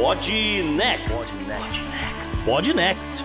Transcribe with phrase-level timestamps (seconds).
[0.00, 0.32] Pod
[0.76, 1.30] Next.
[2.46, 3.22] Pod Next.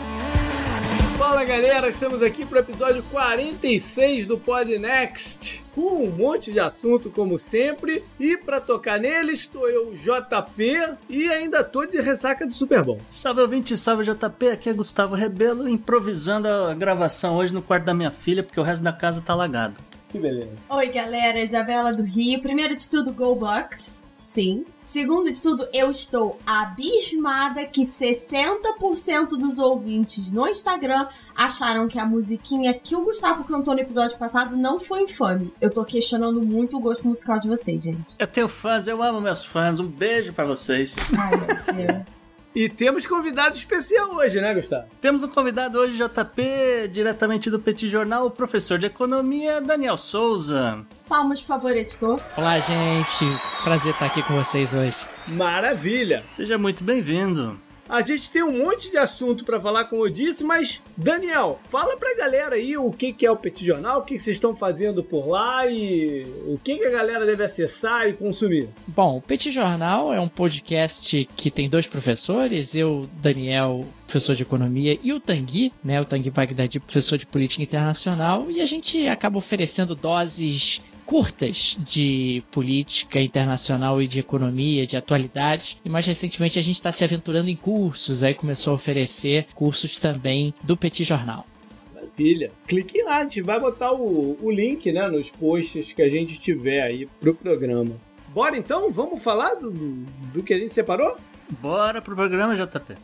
[1.18, 6.60] Fala galera, estamos aqui para o episódio 46 do Pod Next, com um monte de
[6.60, 8.04] assunto como sempre.
[8.20, 13.00] E para tocar nele estou eu, JP, e ainda tô de ressaca do Super Bom.
[13.10, 17.94] Salve ouvinte, salve JP, aqui é Gustavo Rebelo, improvisando a gravação hoje no quarto da
[17.94, 19.76] minha filha, porque o resto da casa tá alagado.
[20.10, 20.52] Que beleza.
[20.68, 22.42] Oi galera, Isabela do Rio.
[22.42, 24.04] Primeiro de tudo, Go Bucks.
[24.12, 24.66] Sim.
[24.86, 32.06] Segundo de tudo, eu estou abismada que 60% dos ouvintes no Instagram acharam que a
[32.06, 35.52] musiquinha que o Gustavo cantou no episódio passado não foi infame.
[35.60, 38.16] Eu tô questionando muito o gosto musical de vocês, gente.
[38.20, 40.96] Eu tenho fãs, eu amo meus fãs, um beijo para vocês.
[41.18, 42.25] Ai, meu Deus.
[42.56, 44.86] E temos convidado especial hoje, né, Gustavo?
[45.02, 50.86] Temos um convidado hoje, JP, diretamente do Petit Jornal, o professor de economia, Daniel Souza.
[51.10, 52.18] Palmas, por favor, editor.
[52.38, 53.26] Olá, gente.
[53.62, 55.06] Prazer estar aqui com vocês hoje.
[55.28, 56.24] Maravilha!
[56.32, 57.60] Seja muito bem-vindo.
[57.88, 61.96] A gente tem um monte de assunto para falar, como eu disse, mas Daniel, fala
[61.98, 65.28] pra galera aí o que, é o Petit Jornal, o que, vocês estão fazendo por
[65.28, 68.70] lá e o que, a galera deve acessar e consumir.
[68.88, 74.42] Bom, o Petit Jornal é um podcast que tem dois professores, eu, Daniel, professor de
[74.42, 79.08] economia, e o Tanguy, né, o Tanguy Bagdadi, professor de política internacional, e a gente
[79.08, 85.78] acaba oferecendo doses curtas de política internacional e de economia, de atualidade.
[85.86, 90.00] E mais recentemente a gente está se aventurando em cursos, aí começou a oferecer cursos
[90.00, 91.46] também do Petit Jornal.
[91.94, 92.52] Maravilha.
[92.68, 96.40] Clique lá, a gente vai botar o, o link né, nos posts que a gente
[96.40, 97.96] tiver aí pro programa.
[98.30, 98.92] Bora então?
[98.92, 101.16] Vamos falar do, do que a gente separou?
[101.62, 102.96] Bora pro programa, JP.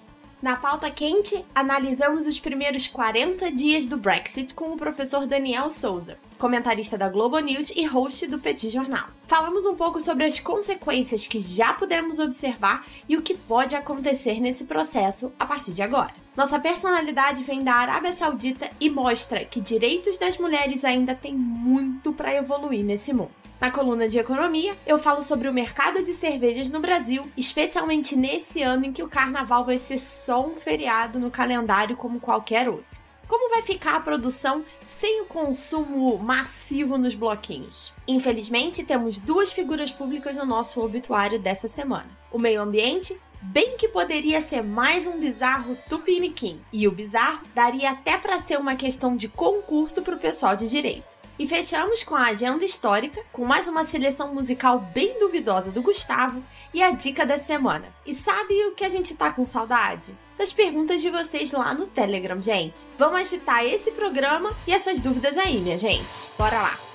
[0.42, 6.18] Na pauta quente, analisamos os primeiros 40 dias do Brexit com o professor Daniel Souza,
[6.40, 9.10] comentarista da Globo News e host do Petit Jornal.
[9.28, 14.40] Falamos um pouco sobre as consequências que já pudemos observar e o que pode acontecer
[14.40, 16.21] nesse processo a partir de agora.
[16.36, 22.14] Nossa personalidade vem da Arábia Saudita e mostra que direitos das mulheres ainda têm muito
[22.14, 23.32] para evoluir nesse mundo.
[23.60, 28.64] Na coluna de economia, eu falo sobre o mercado de cervejas no Brasil, especialmente nesse
[28.64, 32.86] ano em que o carnaval vai ser só um feriado no calendário como qualquer outro.
[33.28, 37.92] Como vai ficar a produção sem o consumo massivo nos bloquinhos?
[38.08, 43.88] Infelizmente, temos duas figuras públicas no nosso obituário dessa semana: o meio ambiente bem que
[43.88, 46.62] poderia ser mais um bizarro tupiniquim.
[46.72, 50.70] E o bizarro daria até para ser uma questão de concurso para o pessoal de
[50.70, 51.20] direito.
[51.40, 56.44] E fechamos com a agenda histórica, com mais uma seleção musical bem duvidosa do Gustavo
[56.72, 57.86] e a dica da semana.
[58.06, 60.16] E sabe o que a gente tá com saudade?
[60.38, 62.86] Das perguntas de vocês lá no Telegram, gente.
[62.98, 66.30] Vamos agitar esse programa e essas dúvidas aí, minha gente.
[66.38, 66.91] Bora lá!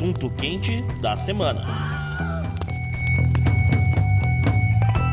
[0.00, 1.60] Assunto quente da semana.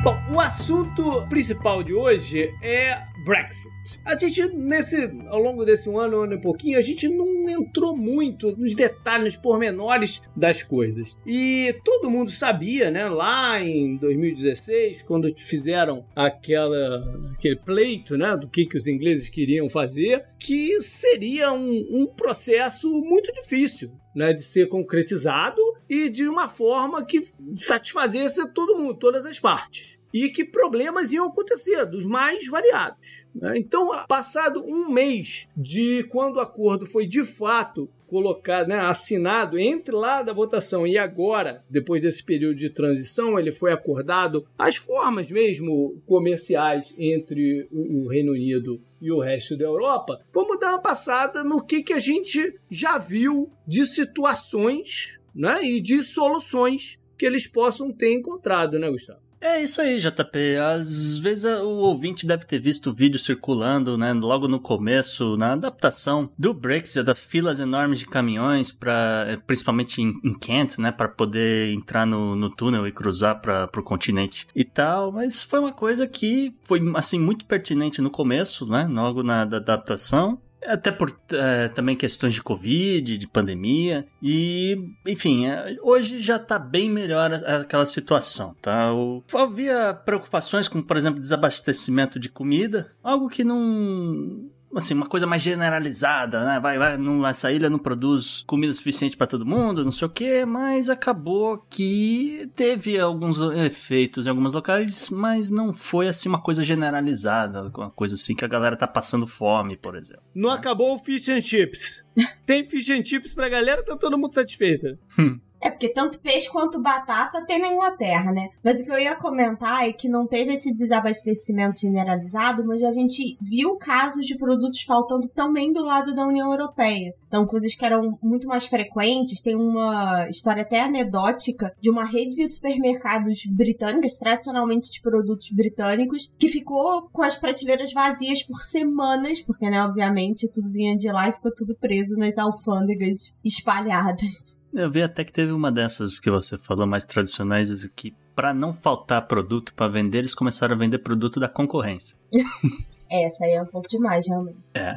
[0.01, 3.99] Bom, o assunto principal de hoje é Brexit.
[4.05, 7.49] A gente, nesse, ao longo desse um ano, um ano e pouquinho, a gente não
[7.49, 11.17] entrou muito nos detalhes, nos pormenores das coisas.
[11.25, 18.47] E todo mundo sabia, né, lá em 2016, quando fizeram aquela, aquele pleito, né, do
[18.47, 23.91] que, que os ingleses queriam fazer, que seria um, um processo muito difícil.
[24.15, 27.21] Né, de ser concretizado e de uma forma que
[27.53, 33.25] satisfazesse todo mundo, todas as partes e que problemas iam acontecer, dos mais variados.
[33.33, 33.57] Né?
[33.57, 39.93] Então, passado um mês de quando o acordo foi de fato colocado, né, assinado entre
[39.93, 45.29] lá da votação e agora, depois desse período de transição, ele foi acordado as formas
[45.29, 50.21] mesmo comerciais entre o Reino Unido e o resto da Europa.
[50.33, 55.81] Vamos dar uma passada no que, que a gente já viu de situações né, e
[55.81, 59.26] de soluções que eles possam ter encontrado, né, Gustavo?
[59.49, 60.57] É isso aí, JP.
[60.57, 65.53] Às vezes o ouvinte deve ter visto o vídeo circulando, né, logo no começo, na
[65.53, 71.07] adaptação do Brexit, das filas enormes de caminhões, para principalmente em, em Kent, né, para
[71.07, 75.13] poder entrar no, no túnel e cruzar para o continente e tal.
[75.13, 79.57] Mas foi uma coisa que foi assim muito pertinente no começo, né, logo na da
[79.57, 80.41] adaptação.
[80.67, 84.05] Até por é, também questões de Covid, de pandemia.
[84.21, 88.93] E, enfim, é, hoje já está bem melhor aquela situação, tá?
[88.93, 95.25] O, havia preocupações com, por exemplo, desabastecimento de comida, algo que não assim, uma coisa
[95.25, 96.59] mais generalizada, né?
[96.59, 100.11] Vai, vai, não, essa ilha não produz comida suficiente para todo mundo, não sei o
[100.11, 106.41] que, mas acabou que teve alguns efeitos em alguns locais, mas não foi assim uma
[106.41, 110.23] coisa generalizada, uma coisa assim que a galera tá passando fome, por exemplo.
[110.35, 112.03] Não acabou o fish and chips.
[112.45, 114.97] Tem fish and chips pra galera, tá todo mundo satisfeito.
[115.17, 115.39] Hum.
[115.61, 118.49] É porque tanto peixe quanto batata tem na Inglaterra, né?
[118.63, 122.91] Mas o que eu ia comentar é que não teve esse desabastecimento generalizado, mas a
[122.91, 127.13] gente viu casos de produtos faltando também do lado da União Europeia.
[127.27, 129.41] Então, coisas que eram muito mais frequentes.
[129.41, 136.31] Tem uma história até anedótica de uma rede de supermercados britânicas, tradicionalmente de produtos britânicos,
[136.37, 141.27] que ficou com as prateleiras vazias por semanas, porque, né, obviamente, tudo vinha de lá
[141.27, 144.57] e ficou tudo preso nas alfândegas espalhadas.
[144.77, 148.71] Eu vi até que teve uma dessas que você falou, mais tradicionais, que para não
[148.71, 152.15] faltar produto para vender, eles começaram a vender produto da concorrência.
[153.09, 154.57] É, essa aí é um pouco demais, realmente.
[154.73, 154.93] É.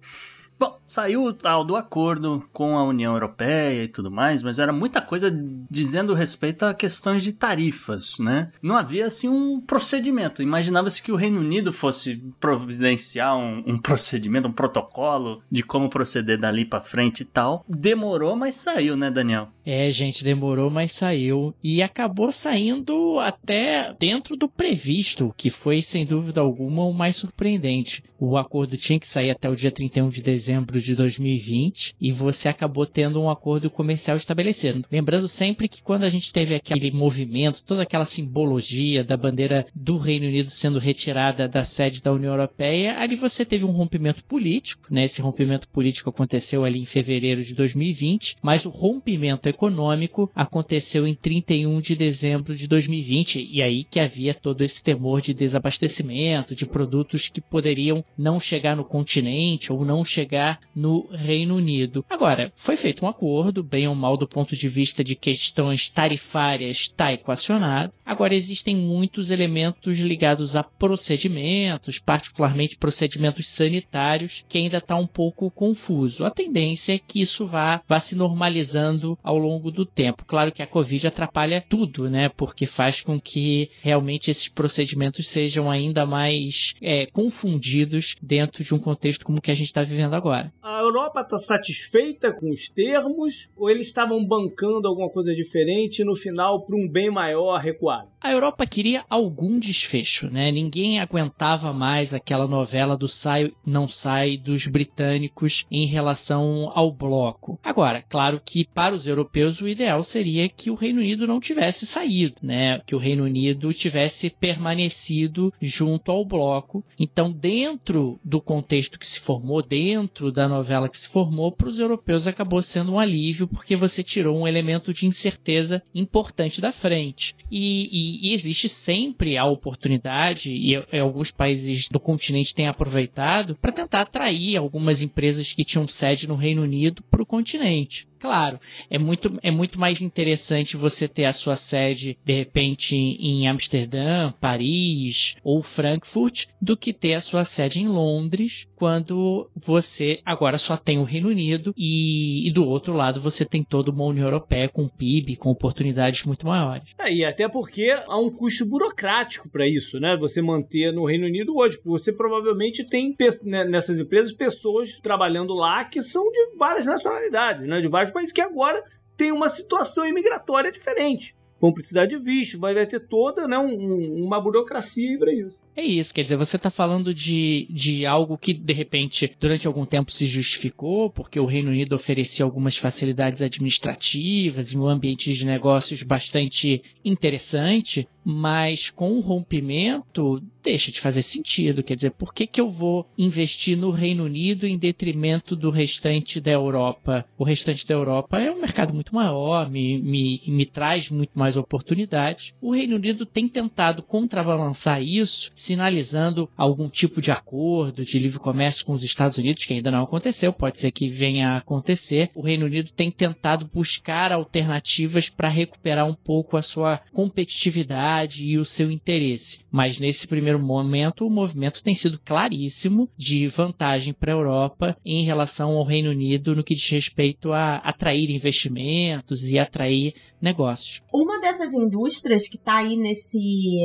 [0.62, 4.72] Bom, saiu o tal do acordo com a União Europeia e tudo mais, mas era
[4.72, 5.28] muita coisa
[5.68, 8.52] dizendo respeito a questões de tarifas, né?
[8.62, 10.40] Não havia assim um procedimento.
[10.40, 16.38] Imaginava-se que o Reino Unido fosse providenciar um, um, procedimento, um protocolo de como proceder
[16.38, 17.64] dali para frente e tal.
[17.68, 19.48] Demorou, mas saiu, né, Daniel?
[19.66, 26.06] É, gente, demorou, mas saiu e acabou saindo até dentro do previsto, que foi sem
[26.06, 28.04] dúvida alguma o mais surpreendente.
[28.16, 32.12] O acordo tinha que sair até o dia 31 de dezembro dezembro de 2020 e
[32.12, 34.84] você acabou tendo um acordo comercial estabelecido.
[34.90, 39.96] Lembrando sempre que quando a gente teve aquele movimento, toda aquela simbologia da bandeira do
[39.96, 44.88] Reino Unido sendo retirada da sede da União Europeia, ali você teve um rompimento político,
[44.90, 45.04] né?
[45.04, 51.14] Esse rompimento político aconteceu ali em fevereiro de 2020, mas o rompimento econômico aconteceu em
[51.14, 56.66] 31 de dezembro de 2020 e aí que havia todo esse temor de desabastecimento, de
[56.66, 62.04] produtos que poderiam não chegar no continente ou não chegar chegar no Reino Unido.
[62.08, 66.78] Agora, foi feito um acordo, bem ou mal do ponto de vista de questões tarifárias,
[66.78, 67.92] está equacionado.
[68.04, 75.50] Agora, existem muitos elementos ligados a procedimentos, particularmente procedimentos sanitários, que ainda está um pouco
[75.50, 76.24] confuso.
[76.24, 80.24] A tendência é que isso vá, vá se normalizando ao longo do tempo.
[80.24, 82.30] Claro que a Covid atrapalha tudo, né?
[82.30, 88.78] Porque faz com que realmente esses procedimentos sejam ainda mais é, confundidos dentro de um
[88.78, 90.52] contexto como o que a gente está vivendo agora agora.
[90.62, 96.04] A Europa está satisfeita com os termos ou eles estavam bancando alguma coisa diferente e
[96.04, 98.12] no final, para um bem maior, recuado?
[98.20, 100.52] A Europa queria algum desfecho, né?
[100.52, 107.58] Ninguém aguentava mais aquela novela do sai não sai dos britânicos em relação ao bloco.
[107.64, 111.84] Agora, claro que para os europeus o ideal seria que o Reino Unido não tivesse
[111.84, 112.80] saído, né?
[112.86, 116.84] Que o Reino Unido tivesse permanecido junto ao bloco.
[116.96, 121.78] Então, dentro do contexto que se formou, dentro da novela que se formou, para os
[121.78, 127.34] europeus acabou sendo um alívio porque você tirou um elemento de incerteza importante da frente.
[127.50, 133.56] e, e e, existe sempre a oportunidade, e, e alguns países do continente têm aproveitado,
[133.56, 138.06] para tentar atrair algumas empresas que tinham sede no Reino Unido para o continente.
[138.22, 143.48] Claro, é muito, é muito mais interessante você ter a sua sede, de repente, em
[143.48, 150.56] Amsterdã, Paris ou Frankfurt, do que ter a sua sede em Londres, quando você agora
[150.56, 154.26] só tem o Reino Unido e, e do outro lado você tem toda uma União
[154.26, 156.94] Europeia com PIB, com oportunidades muito maiores.
[157.00, 160.16] É, e até porque há um custo burocrático para isso, né?
[160.20, 161.80] Você manter no Reino Unido hoje.
[161.84, 167.80] Você provavelmente tem né, nessas empresas pessoas trabalhando lá que são de várias nacionalidades, né?
[167.80, 168.82] De vários país que agora
[169.16, 171.36] tem uma situação imigratória diferente.
[171.60, 175.60] Vão precisar de visto, vai ter toda né, um, uma burocracia para isso.
[175.74, 179.86] É isso, quer dizer, você está falando de, de algo que, de repente, durante algum
[179.86, 185.46] tempo se justificou, porque o Reino Unido oferecia algumas facilidades administrativas e um ambiente de
[185.46, 191.82] negócios bastante interessante, mas com o rompimento deixa de fazer sentido.
[191.82, 196.40] Quer dizer, por que, que eu vou investir no Reino Unido em detrimento do restante
[196.40, 197.26] da Europa?
[197.36, 201.56] O restante da Europa é um mercado muito maior, me, me, me traz muito mais
[201.56, 202.54] oportunidades.
[202.60, 208.84] O Reino Unido tem tentado contrabalançar isso sinalizando algum tipo de acordo de livre comércio
[208.84, 212.30] com os Estados Unidos, que ainda não aconteceu, pode ser que venha a acontecer.
[212.34, 218.58] O Reino Unido tem tentado buscar alternativas para recuperar um pouco a sua competitividade e
[218.58, 219.60] o seu interesse.
[219.70, 225.24] Mas nesse primeiro momento, o movimento tem sido claríssimo de vantagem para a Europa em
[225.24, 231.00] relação ao Reino Unido no que diz respeito a atrair investimentos e atrair negócios.
[231.12, 233.78] Uma dessas indústrias que está aí nesse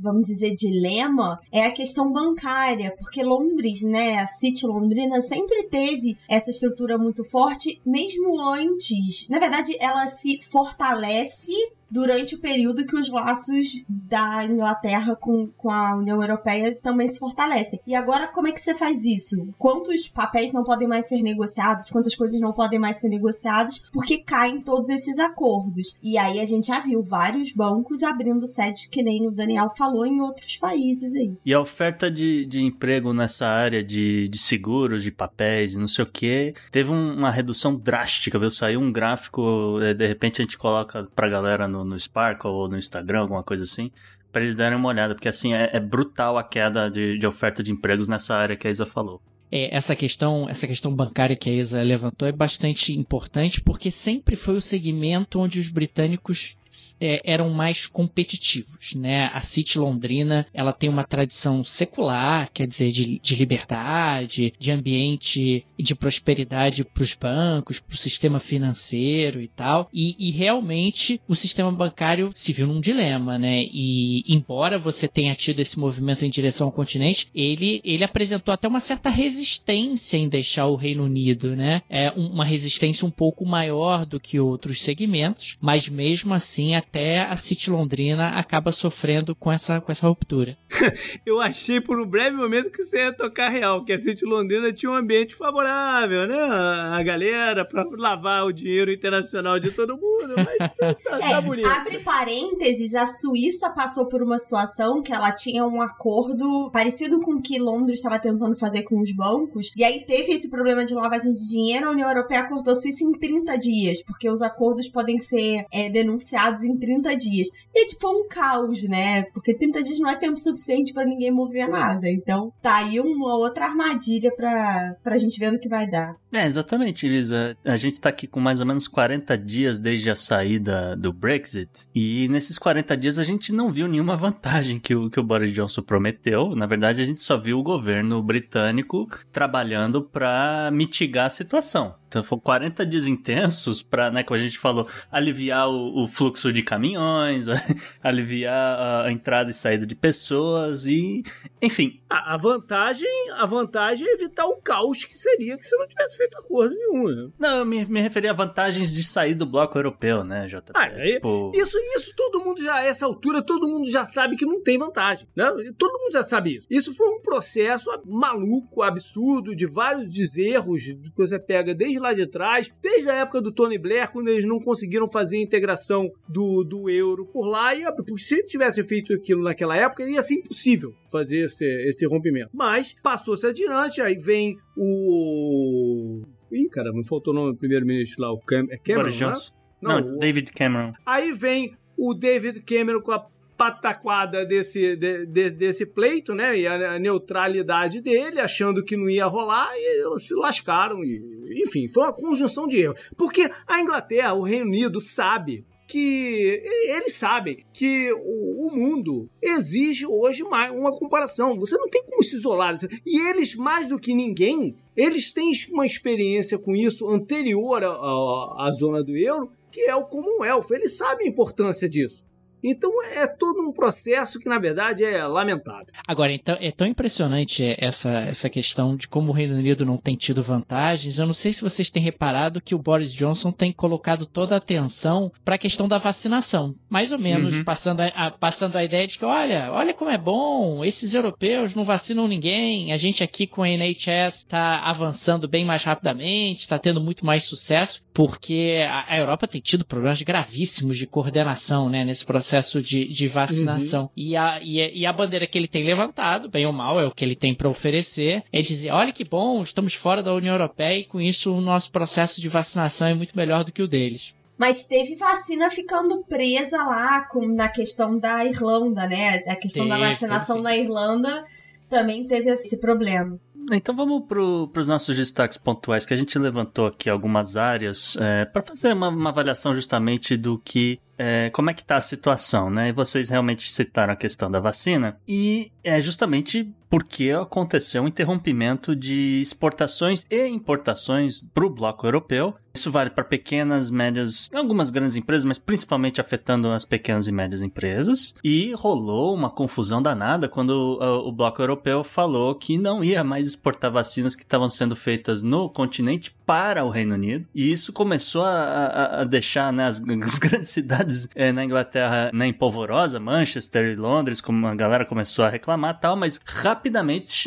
[0.00, 6.16] vamos dizer, dilema é a questão bancária, porque Londres, né, a City Londrina sempre teve
[6.28, 9.28] essa estrutura muito forte, mesmo antes.
[9.28, 11.52] Na verdade, ela se fortalece
[11.90, 17.18] durante o período que os laços da Inglaterra com, com a União Europeia também se
[17.18, 17.80] fortalecem.
[17.86, 19.36] E agora, como é que você faz isso?
[19.58, 21.90] Quantos papéis não podem mais ser negociados?
[21.90, 23.80] Quantas coisas não podem mais ser negociadas?
[23.92, 25.98] Porque caem todos esses acordos.
[26.02, 30.06] E aí a gente já viu vários bancos abrindo sedes, que nem o Daniel falou,
[30.06, 31.34] em outros países aí.
[31.44, 35.88] E a oferta de, de emprego nessa área de, de seguros, de papéis e não
[35.88, 38.50] sei o que, teve um, uma redução drástica, viu?
[38.50, 42.68] Saiu um gráfico, é, de repente a gente coloca pra galera no, no Sparkle ou
[42.68, 43.90] no Instagram, alguma coisa assim,
[44.32, 47.62] para eles darem uma olhada, porque assim é, é brutal a queda de, de, oferta
[47.62, 49.20] de empregos nessa área que a Isa falou.
[49.50, 54.36] É, essa questão, essa questão bancária que a Isa levantou é bastante importante porque sempre
[54.36, 56.56] foi o segmento onde os britânicos
[57.00, 59.30] é, eram mais competitivos, né?
[59.32, 65.64] A City Londrina, ela tem uma tradição secular, quer dizer, de, de liberdade, de ambiente
[65.78, 69.88] de prosperidade para os bancos, para o sistema financeiro e tal.
[69.92, 73.64] E, e, realmente o sistema bancário se viu num dilema, né?
[73.64, 78.68] E embora você tenha tido esse movimento em direção ao continente, ele, ele apresentou até
[78.68, 81.82] uma certa resistência em deixar o Reino Unido, né?
[81.88, 87.20] É uma resistência um pouco maior do que outros segmentos, mas mesmo assim assim até
[87.22, 90.56] a City Londrina acaba sofrendo com essa, com essa ruptura.
[91.24, 94.72] eu achei por um breve momento que você ia tocar real, que a City Londrina
[94.72, 96.38] tinha um ambiente favorável, né?
[96.38, 101.40] A galera para lavar o dinheiro internacional de todo mundo, mas tá, tá, tá é,
[101.40, 101.66] bonito.
[101.66, 107.36] Abre parênteses, a Suíça passou por uma situação que ela tinha um acordo parecido com
[107.36, 110.94] o que Londres estava tentando fazer com os bancos, e aí teve esse problema de
[110.94, 114.88] lavagem de dinheiro, a União Europeia cortou a Suíça em 30 dias, porque os acordos
[114.88, 117.48] podem ser é, denunciados em 30 dias.
[117.74, 119.24] E tipo, foi um caos, né?
[119.34, 122.08] Porque 30 dias não é tempo suficiente para ninguém mover nada.
[122.08, 126.14] Então, tá aí uma outra armadilha pra, pra gente ver no que vai dar.
[126.32, 127.56] É, exatamente, Elisa.
[127.64, 131.70] A gente tá aqui com mais ou menos 40 dias desde a saída do Brexit.
[131.94, 135.52] E nesses 40 dias a gente não viu nenhuma vantagem que o, que o Boris
[135.52, 136.54] Johnson prometeu.
[136.54, 141.99] Na verdade, a gente só viu o governo britânico trabalhando para mitigar a situação.
[142.10, 146.52] Então foram 40 dias intensos para, né, como a gente falou, aliviar o, o fluxo
[146.52, 147.46] de caminhões,
[148.02, 151.22] aliviar a, entrada e saída de pessoas e,
[151.62, 152.00] enfim.
[152.10, 156.16] A, a, vantagem, a vantagem é evitar o caos que seria que se não tivesse
[156.16, 157.14] feito acordo nenhum.
[157.14, 157.30] Né?
[157.38, 160.72] Não, eu me, me referia a vantagens de sair do bloco europeu, né, JP?
[160.74, 161.52] Ah, é, tipo...
[161.54, 164.76] isso, isso todo mundo já, a essa altura, todo mundo já sabe que não tem
[164.76, 165.48] vantagem, né?
[165.78, 166.66] Todo mundo já sabe isso.
[166.68, 172.26] Isso foi um processo maluco, absurdo, de vários erros que você pega desde lá de
[172.26, 176.64] trás, desde a época do Tony Blair, quando eles não conseguiram fazer a integração do,
[176.64, 180.92] do euro por lá, e, porque se tivesse feito aquilo naquela época, ia ser impossível
[181.10, 182.50] fazer esse, esse rompimento.
[182.52, 186.22] Mas passou-se adiante, aí vem o.
[186.50, 188.66] Ih, cara, me faltou o nome do primeiro-ministro lá, o Cam...
[188.70, 189.34] é Cameron, né?
[189.80, 190.18] Não, não o...
[190.18, 190.92] David Cameron.
[191.06, 193.26] Aí vem o David Cameron com a
[193.60, 196.58] pataquada desse, de, de, desse pleito, né?
[196.58, 201.04] E a, a, neutralidade dele, achando que não ia rolar, e se lascaram.
[201.04, 202.98] E, enfim, foi uma conjunção de erros.
[203.18, 210.42] Porque a Inglaterra, o Reino Unido, sabe que eles sabem que o, mundo exige hoje
[210.42, 211.58] mais uma comparação.
[211.58, 212.78] Você não tem como se isolar.
[213.04, 218.72] E eles, mais do que ninguém, eles têm uma experiência com isso anterior à, à
[218.72, 220.70] zona do euro, que é o Commonwealth.
[220.70, 222.24] Eles sabem a importância disso.
[222.62, 225.86] Então é todo um processo que, na verdade, é lamentável.
[226.06, 230.14] Agora, então, é tão impressionante essa, essa questão de como o Reino Unido não tem
[230.14, 231.18] tido vantagens.
[231.18, 234.58] Eu não sei se vocês têm reparado que o Boris Johnson tem colocado toda a
[234.58, 236.74] atenção para a questão da vacinação.
[236.88, 237.64] Mais ou menos uhum.
[237.64, 241.74] passando, a, a, passando a ideia de que, olha, olha como é bom, esses europeus
[241.74, 246.78] não vacinam ninguém, a gente aqui com a NHS está avançando bem mais rapidamente, está
[246.78, 252.04] tendo muito mais sucesso, porque a, a Europa tem tido problemas gravíssimos de coordenação né,
[252.04, 254.02] nesse processo processo de, de vacinação.
[254.02, 254.10] Uhum.
[254.16, 257.24] E, a, e, a bandeira que ele tem levantado, bem ou mal, é o que
[257.24, 261.04] ele tem para oferecer, é dizer: olha que bom, estamos fora da União Europeia e
[261.04, 264.82] com isso o nosso processo de vacinação é muito melhor do que o deles mas
[264.82, 269.36] teve vacina ficando presa lá com, na questão da Irlanda, né?
[269.46, 271.46] A questão da vacinação na Irlanda
[271.88, 273.40] também teve esse problema.
[273.72, 274.40] Então vamos para
[274.80, 279.08] os nossos destaques pontuais, que a gente levantou aqui algumas áreas é, para fazer uma,
[279.08, 282.88] uma avaliação justamente do que é, como é que está a situação, né?
[282.88, 288.96] E vocês realmente citaram a questão da vacina e é justamente porque aconteceu um interrompimento
[288.96, 292.56] de exportações e importações para o bloco europeu.
[292.72, 297.62] Isso vale para pequenas, médias, algumas grandes empresas, mas principalmente afetando as pequenas e médias
[297.62, 298.34] empresas.
[298.44, 303.48] E rolou uma confusão danada quando o, o bloco europeu falou que não ia mais
[303.48, 307.48] exportar vacinas que estavam sendo feitas no continente para o Reino Unido.
[307.54, 312.30] E isso começou a, a, a deixar né, as, as, grandes cidades é, na Inglaterra
[312.32, 316.79] né, em polvorosa, Manchester e Londres, como a galera começou a reclamar tal, mas rapidamente,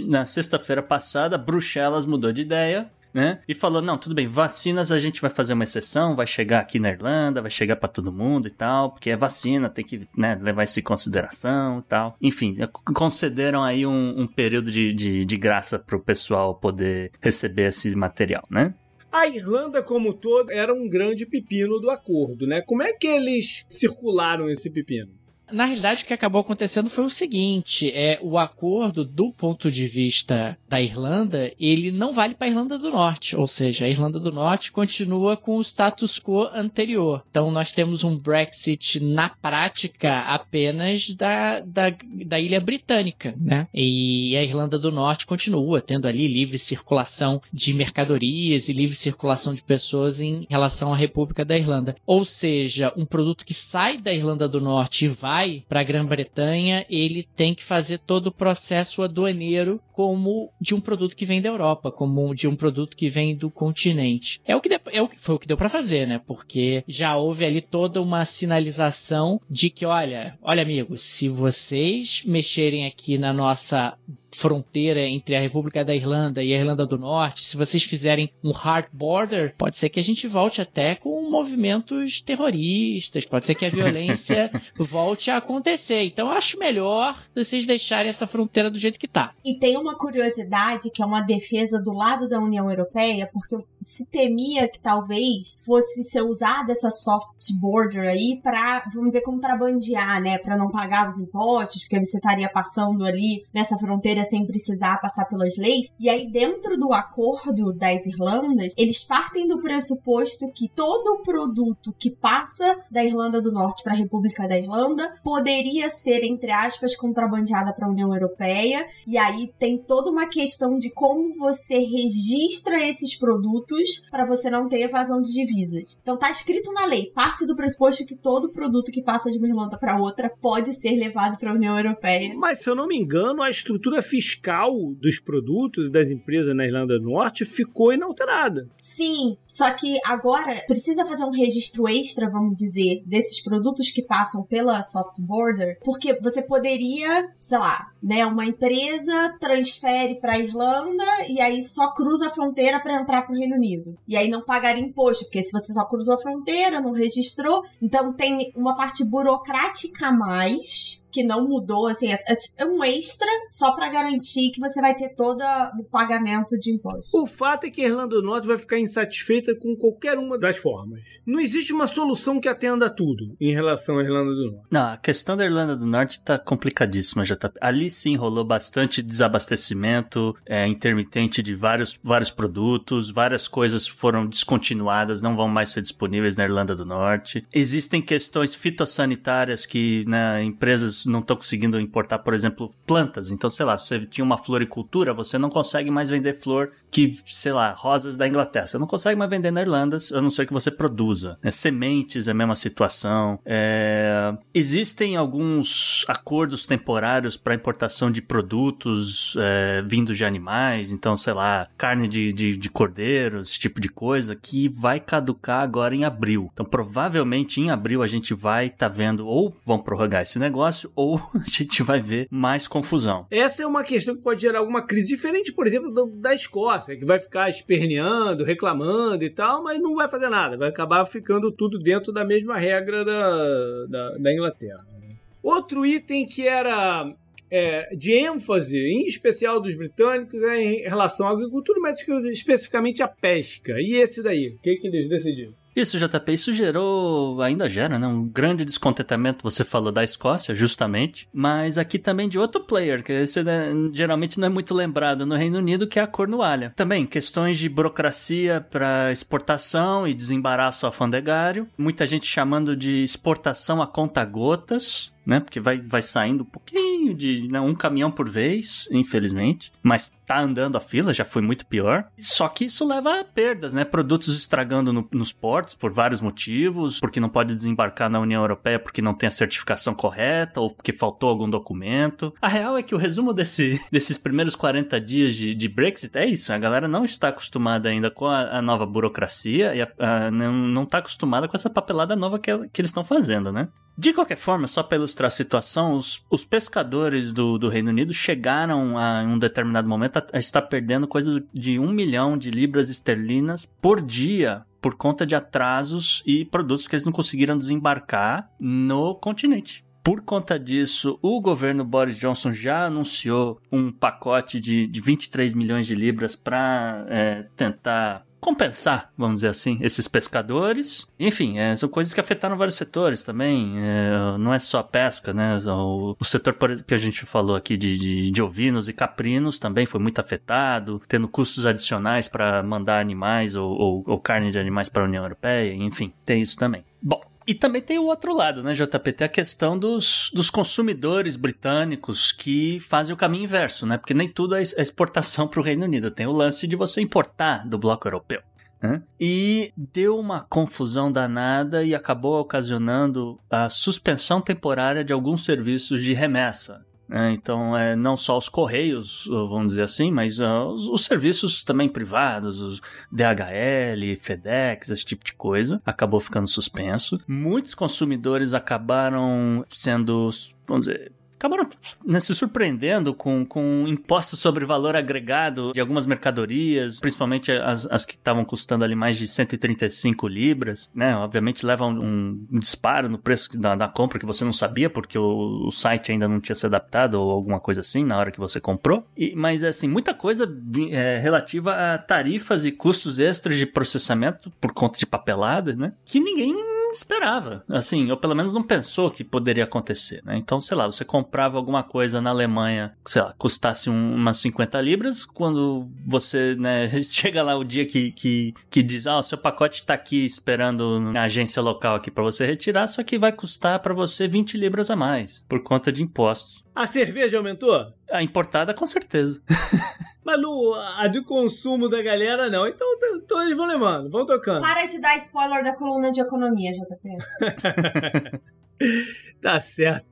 [0.07, 3.39] na sexta-feira passada, Bruxelas mudou de ideia né?
[3.47, 6.79] E falou: não, tudo bem, vacinas a gente vai fazer uma exceção, vai chegar aqui
[6.79, 10.37] na Irlanda, vai chegar para todo mundo e tal, porque é vacina, tem que né,
[10.41, 12.17] levar isso em consideração e tal.
[12.21, 12.57] Enfim,
[12.93, 18.45] concederam aí um, um período de, de, de graça pro pessoal poder receber esse material,
[18.49, 18.73] né?
[19.11, 22.63] A Irlanda, como todo, era um grande pepino do acordo, né?
[22.65, 25.11] Como é que eles circularam esse pepino?
[25.51, 29.87] Na realidade, o que acabou acontecendo foi o seguinte: é o acordo do ponto de
[29.87, 34.19] vista da Irlanda, ele não vale para a Irlanda do Norte, ou seja, a Irlanda
[34.19, 37.23] do Norte continua com o status quo anterior.
[37.29, 41.93] Então, nós temos um Brexit na prática apenas da, da,
[42.25, 43.67] da ilha britânica, né?
[43.73, 49.53] E a Irlanda do Norte continua tendo ali livre circulação de mercadorias e livre circulação
[49.53, 51.95] de pessoas em relação à República da Irlanda.
[52.05, 55.83] Ou seja, um produto que sai da Irlanda do Norte e vai vai para a
[55.83, 61.41] Grã-Bretanha, ele tem que fazer todo o processo aduaneiro como de um produto que vem
[61.41, 64.39] da Europa, como de um produto que vem do continente.
[64.45, 66.21] É o que, é o foi o que deu para fazer, né?
[66.25, 72.85] Porque já houve ali toda uma sinalização de que, olha, olha amigos, se vocês mexerem
[72.85, 73.97] aqui na nossa
[74.35, 78.51] fronteira entre a República da Irlanda e a Irlanda do Norte, se vocês fizerem um
[78.51, 83.65] hard border, pode ser que a gente volte até com movimentos terroristas, pode ser que
[83.65, 86.03] a violência volte a acontecer.
[86.03, 89.33] Então eu acho melhor vocês deixarem essa fronteira do jeito que tá.
[89.43, 94.05] E tem uma curiosidade que é uma defesa do lado da União Europeia, porque se
[94.05, 100.37] temia que talvez fosse ser usada essa soft border aí para, vamos dizer, contrabandear, né,
[100.37, 105.25] para não pagar os impostos, porque você estaria passando ali nessa fronteira sem precisar passar
[105.25, 105.87] pelas leis.
[105.99, 112.11] E aí, dentro do acordo das Irlandas, eles partem do pressuposto que todo produto que
[112.11, 117.73] passa da Irlanda do Norte para a República da Irlanda poderia ser, entre aspas, contrabandeada
[117.73, 118.85] para a União Europeia.
[119.07, 124.67] E aí tem toda uma questão de como você registra esses produtos para você não
[124.67, 125.97] ter evasão de divisas.
[126.01, 129.47] Então tá escrito na lei, parte do pressuposto que todo produto que passa de uma
[129.47, 132.33] Irlanda para outra pode ser levado para a União Europeia.
[132.35, 136.99] Mas se eu não me engano, a estrutura fiscal dos produtos das empresas na Irlanda
[136.99, 138.69] do Norte ficou inalterada.
[138.79, 144.43] Sim, só que agora precisa fazer um registro extra, vamos dizer, desses produtos que passam
[144.43, 151.41] pela soft border, porque você poderia, sei lá, né, uma empresa transfere para Irlanda e
[151.41, 153.97] aí só cruza a fronteira para entrar para o Reino Unido.
[154.07, 158.13] E aí não pagar imposto, porque se você só cruzou a fronteira, não registrou, então
[158.13, 162.83] tem uma parte burocrática a mais que não mudou, assim, é, é, tipo, é um
[162.83, 165.41] extra só para garantir que você vai ter todo
[165.79, 167.07] o pagamento de imposto.
[167.13, 170.57] O fato é que a Irlanda do Norte vai ficar insatisfeita com qualquer uma das
[170.57, 171.21] formas.
[171.25, 174.67] Não existe uma solução que atenda a tudo em relação à Irlanda do Norte.
[174.71, 177.51] Não, a questão da Irlanda do Norte tá complicadíssima, já tá.
[177.61, 185.21] Ali sim rolou bastante desabastecimento é, intermitente de vários, vários produtos, várias coisas foram descontinuadas,
[185.21, 187.45] não vão mais ser disponíveis na Irlanda do Norte.
[187.53, 193.31] Existem questões fitossanitárias que né, empresas não estão conseguindo importar, por exemplo, plantas.
[193.31, 197.51] Então, sei lá, você tinha uma floricultura, você não consegue mais vender flor que, sei
[197.51, 198.67] lá, rosas da Inglaterra.
[198.67, 201.39] Você não consegue mais vender na Irlanda, a não ser que você produza.
[201.41, 203.39] É, sementes é a mesma situação.
[203.43, 204.31] É...
[204.53, 211.67] Existem alguns acordos temporários para importação de produtos é, vindos de animais, então, sei lá,
[211.75, 216.51] carne de, de, de cordeiro, esse tipo de coisa, que vai caducar agora em abril.
[216.53, 220.91] Então, provavelmente em abril a gente vai estar tá vendo ou vão prorrogar esse negócio
[220.95, 223.25] ou a gente vai ver mais confusão.
[223.31, 227.05] Essa é uma questão que pode gerar alguma crise diferente, por exemplo, da Escócia que
[227.05, 231.77] vai ficar esperneando, reclamando e tal, mas não vai fazer nada, vai acabar ficando tudo
[231.79, 234.85] dentro da mesma regra da, da, da Inglaterra.
[234.99, 235.15] Né?
[235.41, 237.09] Outro item que era
[237.49, 241.97] é, de ênfase, em especial dos britânicos, é em relação à agricultura, mas
[242.31, 243.75] especificamente à pesca.
[243.79, 244.49] E esse daí?
[244.49, 245.53] O que, que eles decidiram?
[245.75, 248.07] Isso, JP, isso gerou, ainda gera, né?
[248.07, 253.11] Um grande descontentamento, você falou da Escócia, justamente, mas aqui também de outro player, que
[253.11, 256.73] esse né, geralmente não é muito lembrado no Reino Unido, que é a Cornualha.
[256.75, 263.87] Também, questões de burocracia para exportação e desembaraço alfandegário, muita gente chamando de exportação a
[263.87, 265.39] conta-gotas, né?
[265.39, 269.71] Porque vai, vai saindo um pouquinho de né, um caminhão por vez, infelizmente.
[269.81, 272.05] Mas tá andando a fila, já foi muito pior.
[272.17, 273.83] Só que isso leva a perdas, né?
[273.83, 278.79] Produtos estragando no, nos portos por vários motivos, porque não pode desembarcar na União Europeia
[278.79, 282.33] porque não tem a certificação correta ou porque faltou algum documento.
[282.41, 286.25] A real é que o resumo desse, desses primeiros 40 dias de, de Brexit é
[286.25, 286.53] isso.
[286.53, 290.53] A galera não está acostumada ainda com a, a nova burocracia e a, a, não,
[290.53, 293.67] não tá acostumada com essa papelada nova que, que eles estão fazendo, né?
[293.95, 298.13] De qualquer forma, só para ilustrar a situação, os, os pescadores do, do, Reino Unido
[298.13, 302.49] chegaram a, em um determinado momento a, a estar perdendo coisa de um milhão de
[302.49, 308.49] libras esterlinas por dia por conta de atrasos e produtos que eles não conseguiram desembarcar
[308.59, 309.85] no continente.
[310.03, 315.87] Por conta disso, o governo Boris Johnson já anunciou um pacote de, de 23 milhões
[315.87, 321.07] de libras para é, tentar compensar, vamos dizer assim, esses pescadores.
[321.17, 323.75] Enfim, é, são coisas que afetaram vários setores também.
[323.77, 325.57] É, não é só a pesca, né?
[325.65, 329.85] O, o setor que a gente falou aqui de, de, de, ovinos e caprinos também
[329.85, 334.89] foi muito afetado, tendo custos adicionais para mandar animais ou, ou, ou carne de animais
[334.89, 335.73] para a União Europeia.
[335.73, 336.83] Enfim, tem isso também.
[337.01, 342.31] Bom, e também tem o outro lado, né, JPT, a questão dos, dos consumidores britânicos
[342.31, 343.97] que fazem o caminho inverso, né?
[343.97, 346.11] Porque nem tudo é, é exportação para o Reino Unido.
[346.11, 348.41] Tem o lance de você importar do bloco europeu.
[348.81, 349.01] Né?
[349.19, 356.13] E deu uma confusão danada e acabou ocasionando a suspensão temporária de alguns serviços de
[356.13, 356.85] remessa.
[357.13, 361.63] É, então, é, não só os correios, vamos dizer assim, mas uh, os, os, serviços
[361.63, 367.21] também privados, os DHL, FedEx, esse tipo de coisa, acabou ficando suspenso.
[367.27, 370.31] Muitos consumidores acabaram sendo,
[370.65, 371.11] vamos dizer,
[371.43, 371.67] acabaram
[372.05, 378.05] né, se surpreendendo com, com impostos sobre valor agregado de algumas mercadorias, principalmente as, as
[378.05, 381.15] que estavam custando ali mais de 135 libras, né?
[381.17, 385.17] Obviamente leva um, um disparo no preço da, da, compra que você não sabia, porque
[385.17, 388.39] o, o, site ainda não tinha se adaptado ou alguma coisa assim na hora que
[388.39, 389.05] você comprou.
[389.17, 390.49] E, mas, assim, muita coisa
[390.91, 395.93] é, relativa a tarifas e custos extras de processamento por conta de papeladas, né?
[396.05, 396.55] Que ninguém
[396.93, 400.37] esperava, assim, ou pelo menos não pensou que poderia acontecer, né?
[400.37, 404.79] Então, sei lá, você comprava alguma coisa na Alemanha, sei lá, custasse um, umas 50
[404.81, 409.37] libras, quando você, né, chega lá o dia que, que, que diz, ah, o seu
[409.37, 413.79] pacote tá aqui esperando na agência local aqui para você retirar, só que vai custar
[413.79, 416.63] para você 20 libras a mais, por conta de impostos.
[416.75, 417.93] A cerveja aumentou?
[418.11, 419.41] A importada, com certeza.
[420.23, 422.67] Mas no, a de consumo da galera, não.
[422.67, 424.61] Então, então eles vão levando, vão tocando.
[424.61, 428.39] Para de dar spoiler da coluna de economia, JP.
[429.41, 430.05] tá certo.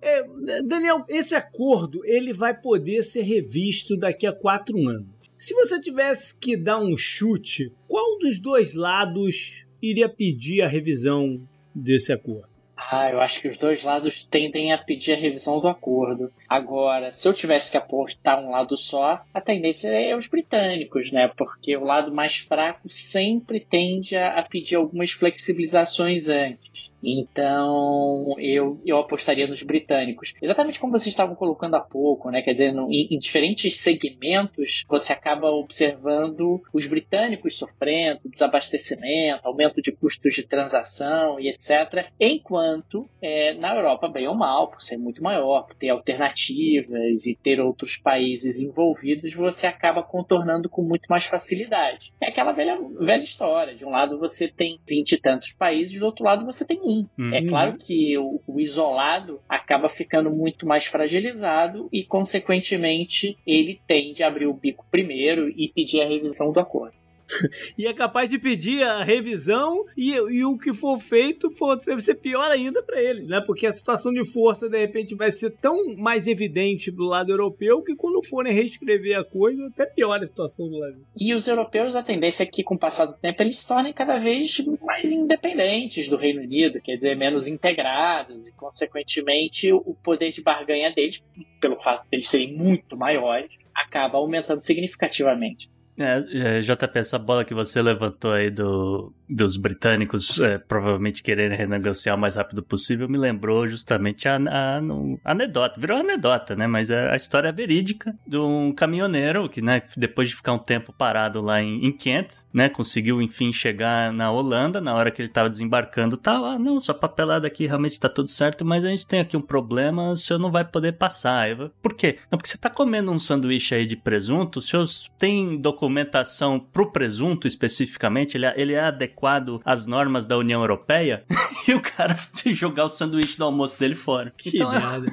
[0.00, 0.22] É,
[0.62, 5.08] Daniel, esse acordo ele vai poder ser revisto daqui a quatro anos.
[5.36, 11.40] Se você tivesse que dar um chute, qual dos dois lados iria pedir a revisão
[11.74, 12.47] desse acordo?
[12.80, 16.32] Ah, eu acho que os dois lados tendem a pedir a revisão do acordo.
[16.48, 21.28] Agora, se eu tivesse que apostar um lado só, a tendência é os britânicos, né?
[21.36, 26.88] Porque o lado mais fraco sempre tende a pedir algumas flexibilizações antes.
[27.02, 30.34] Então, eu, eu apostaria nos britânicos.
[30.42, 32.42] Exatamente como vocês estavam colocando há pouco, né?
[32.42, 39.80] Quer dizer, no, em, em, diferentes segmentos, você acaba observando os britânicos sofrendo desabastecimento, aumento
[39.80, 42.10] de custos de transação e etc.
[42.20, 47.36] Enquanto é, na Europa, bem ou mal, por ser muito maior, por ter alternativas e
[47.36, 52.12] ter outros países envolvidos, você acaba contornando com muito mais facilidade.
[52.20, 53.74] É aquela velha, velha história.
[53.74, 57.06] De um lado você tem vinte e tantos países, do outro lado você tem um.
[57.18, 57.34] Uhum.
[57.34, 64.22] É claro que o, o isolado acaba ficando muito mais fragilizado e, consequentemente, ele tende
[64.22, 66.96] a abrir o bico primeiro e pedir a revisão do acordo.
[67.76, 72.00] e é capaz de pedir a revisão e, e o que for feito for, deve
[72.00, 73.42] ser pior ainda para eles, né?
[73.44, 77.82] Porque a situação de força, de repente, vai ser tão mais evidente do lado europeu
[77.82, 80.96] que quando forem reescrever a coisa, até piora a situação do lado.
[81.16, 83.92] E os europeus, a tendência é que, com o passar do tempo, eles se tornem
[83.92, 90.32] cada vez mais independentes do Reino Unido, quer dizer, menos integrados e, consequentemente, o poder
[90.32, 91.22] de barganha deles,
[91.60, 95.70] pelo fato de eles serem muito maiores, acaba aumentando significativamente.
[95.98, 101.56] É, é, JP, essa bola que você levantou aí do, dos britânicos é, provavelmente quererem
[101.56, 104.78] renegociar o mais rápido possível me lembrou justamente a, a,
[105.24, 105.80] a anedota.
[105.80, 106.66] Virou anedota, né?
[106.66, 110.92] Mas é a história verídica de um caminhoneiro que, né, depois de ficar um tempo
[110.92, 114.80] parado lá em, em Kent, né, conseguiu enfim chegar na Holanda.
[114.80, 118.28] Na hora que ele estava desembarcando, tá lá, não, sua papelada aqui realmente tá tudo
[118.28, 121.50] certo, mas a gente tem aqui um problema, o senhor não vai poder passar.
[121.50, 122.18] Eu, Por quê?
[122.30, 124.86] Não, porque você tá comendo um sanduíche aí de presunto, o senhor
[125.18, 131.24] tem documentação pro presunto especificamente, ele, é, ele é adequado às normas da União Europeia?
[131.66, 132.14] e o cara
[132.52, 134.32] jogar o sanduíche do almoço dele fora.
[134.36, 135.10] Que então, merda.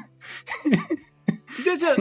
[1.63, 1.95] Deixa,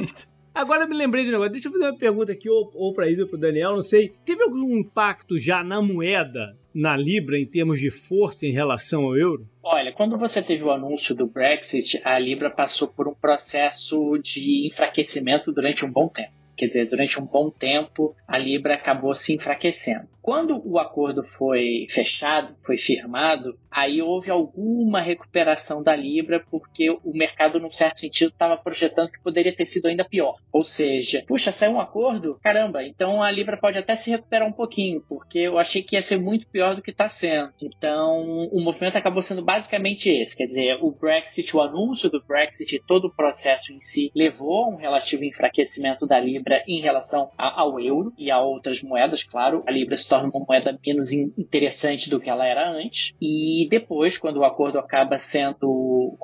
[0.53, 1.53] Agora me lembrei de um negócio.
[1.53, 4.13] Deixa eu fazer uma pergunta aqui, ou, ou pra Isa ou pro Daniel, não sei.
[4.25, 9.17] Teve algum impacto já na moeda, na Libra, em termos de força em relação ao
[9.17, 9.49] euro?
[9.63, 14.67] Olha, quando você teve o anúncio do Brexit, a Libra passou por um processo de
[14.67, 16.44] enfraquecimento durante um bom tempo.
[16.57, 20.09] Quer dizer, durante um bom tempo, a Libra acabou se enfraquecendo.
[20.25, 27.13] Quando o acordo foi fechado, foi firmado, aí houve alguma recuperação da Libra, porque o
[27.13, 30.37] mercado, num certo sentido, estava projetando que poderia ter sido ainda pior.
[30.51, 32.39] Ou seja, puxa, saiu um acordo?
[32.43, 36.01] Caramba, então a Libra pode até se recuperar um pouquinho, porque eu achei que ia
[36.01, 37.53] ser muito pior do que está sendo.
[37.61, 40.35] Então, o movimento acabou sendo basicamente esse.
[40.35, 44.65] Quer dizer, o Brexit, o anúncio do Brexit e todo o processo em si levou
[44.65, 49.63] a um relativo enfraquecimento da Libra em relação ao euro e a outras moedas, claro.
[49.67, 53.13] A Libra se torna uma moeda menos interessante do que ela era antes.
[53.21, 56.17] E depois, quando o acordo acaba sendo,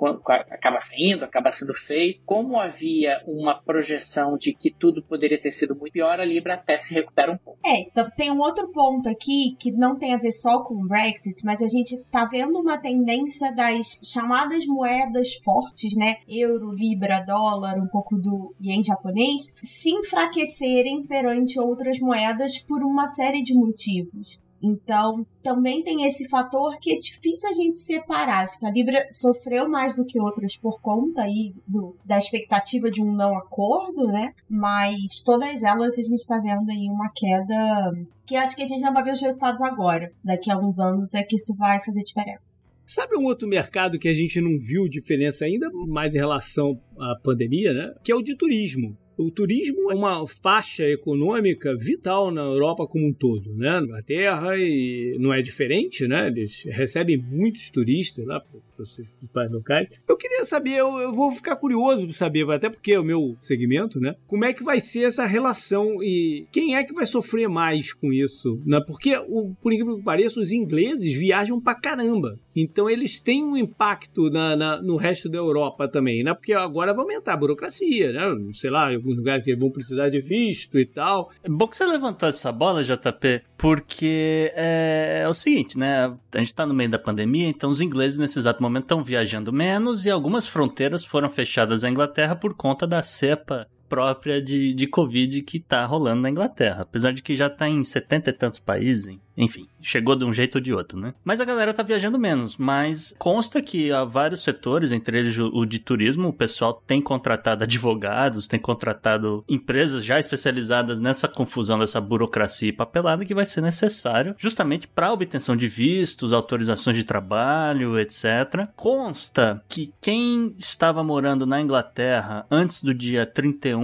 [0.49, 5.75] acaba saindo, acaba sendo feito, como havia uma projeção de que tudo poderia ter sido
[5.75, 7.59] muito pior, a Libra até se recupera um pouco.
[7.67, 10.87] É, então tem um outro ponto aqui que não tem a ver só com o
[10.87, 16.17] Brexit, mas a gente tá vendo uma tendência das chamadas moedas fortes, né?
[16.29, 23.09] Euro, Libra, dólar, um pouco do ien japonês, se enfraquecerem perante outras moedas por uma
[23.09, 24.39] série de motivos motivos.
[24.63, 28.45] Então, também tem esse fator que é difícil a gente separar.
[28.45, 32.91] Acho que a Libra sofreu mais do que outras por conta aí do, da expectativa
[32.91, 34.35] de um não acordo, né?
[34.49, 37.91] Mas todas elas a gente está vendo aí uma queda
[38.27, 40.13] que acho que a gente não vai ver os resultados agora.
[40.23, 42.61] Daqui a uns anos é que isso vai fazer diferença.
[42.85, 47.15] Sabe um outro mercado que a gente não viu diferença ainda, mais em relação à
[47.17, 47.95] pandemia, né?
[48.03, 48.99] Que é o de turismo.
[49.21, 53.79] O turismo é uma faixa econômica vital na Europa como um todo, né?
[53.79, 56.29] Na Inglaterra e não é diferente, né?
[56.29, 59.89] Eles recebem muitos turistas lá para os seus principais locais.
[60.09, 63.37] Eu queria saber, eu, eu vou ficar curioso para saber, até porque é o meu
[63.43, 64.17] segmento, né?
[64.27, 68.11] Como é que vai ser essa relação e quem é que vai sofrer mais com
[68.11, 68.81] isso, né?
[68.87, 72.39] Porque, o, por incrível que pareça, os ingleses viajam pra caramba.
[72.57, 76.33] Então eles têm um impacto na, na, no resto da Europa também, né?
[76.33, 78.23] Porque agora vai aumentar a burocracia, né?
[78.53, 81.31] Sei lá, alguns lugares que vão precisar de visto e tal.
[81.43, 86.15] É bom que você levantou essa bola, JP, porque é, é o seguinte, né?
[86.35, 89.53] A gente tá no meio da pandemia, então os ingleses nesse exato momento estão viajando
[89.53, 94.87] menos e algumas fronteiras foram fechadas à Inglaterra por conta da cepa própria de, de
[94.87, 96.83] Covid que tá rolando na Inglaterra.
[96.83, 100.57] Apesar de que já tá em setenta e tantos países, enfim, chegou de um jeito
[100.57, 101.15] ou de outro, né?
[101.25, 105.65] Mas a galera tá viajando menos, mas consta que há vários setores, entre eles o
[105.65, 112.01] de turismo, o pessoal tem contratado advogados, tem contratado empresas já especializadas nessa confusão dessa
[112.01, 117.99] burocracia e papelada que vai ser necessário justamente para obtenção de vistos, autorizações de trabalho,
[117.99, 118.69] etc.
[118.77, 123.80] Consta que quem estava morando na Inglaterra antes do dia 31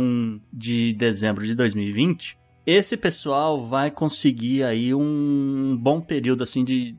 [0.52, 6.96] de dezembro de 2020 esse pessoal vai conseguir aí um bom período assim de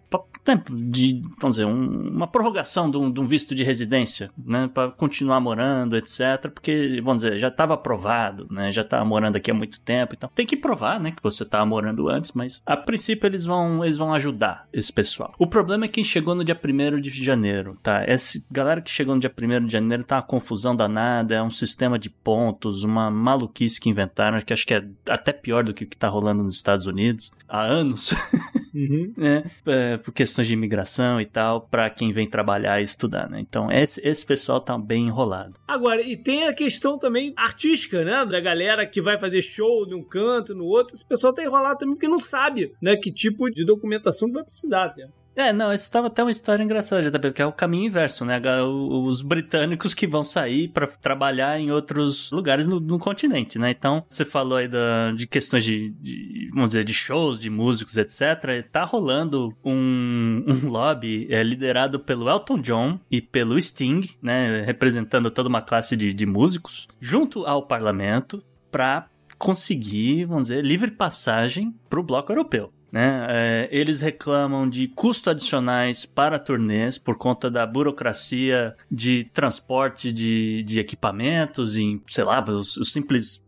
[0.47, 4.69] tempo de, vamos dizer, um, uma prorrogação de um, de um, visto de residência, né,
[4.73, 9.51] para continuar morando, etc, porque, vamos dizer, já estava aprovado, né, já estava morando aqui
[9.51, 12.77] há muito tempo, então tem que provar, né, que você estava morando antes, mas a
[12.77, 15.33] princípio eles vão, eles vão ajudar esse pessoal.
[15.37, 18.03] O problema é quem chegou no dia 1 de janeiro, tá?
[18.05, 21.49] Essa galera que chegou no dia 1 de janeiro tá uma confusão danada, é um
[21.49, 25.83] sistema de pontos, uma maluquice que inventaram, que acho que é até pior do que
[25.83, 28.13] o que tá rolando nos Estados Unidos há anos.
[28.73, 29.13] Uhum.
[29.17, 29.43] né?
[29.65, 33.39] É, por questões de imigração e tal, para quem vem trabalhar e estudar, né?
[33.39, 35.59] Então, esse, esse pessoal tá bem enrolado.
[35.67, 38.25] Agora, e tem a questão também artística, né?
[38.25, 40.95] Da galera que vai fazer show num canto, no outro.
[40.95, 42.95] Esse pessoal tá enrolado também porque não sabe, né?
[42.95, 45.09] Que tipo de documentação que vai precisar, né?
[45.37, 48.41] É, não, isso estava até uma história engraçada, JP, porque é o caminho inverso, né?
[48.65, 53.69] Os britânicos que vão sair para trabalhar em outros lugares no, no, continente, né?
[53.69, 57.97] Então, você falou aí da, de questões de, de, vamos dizer, de shows, de músicos,
[57.97, 58.67] etc.
[58.71, 64.63] Tá rolando um, um lobby é, liderado pelo Elton John e pelo Sting, né?
[64.63, 70.89] Representando toda uma classe de, de músicos, junto ao parlamento, para conseguir, vamos dizer, livre
[70.89, 72.73] passagem para o bloco europeu.
[72.97, 73.27] Né?
[73.29, 80.63] É, eles reclamam de custos adicionais para turnês por conta da burocracia de transporte de,
[80.63, 83.39] de equipamentos, em, sei lá, os, os simples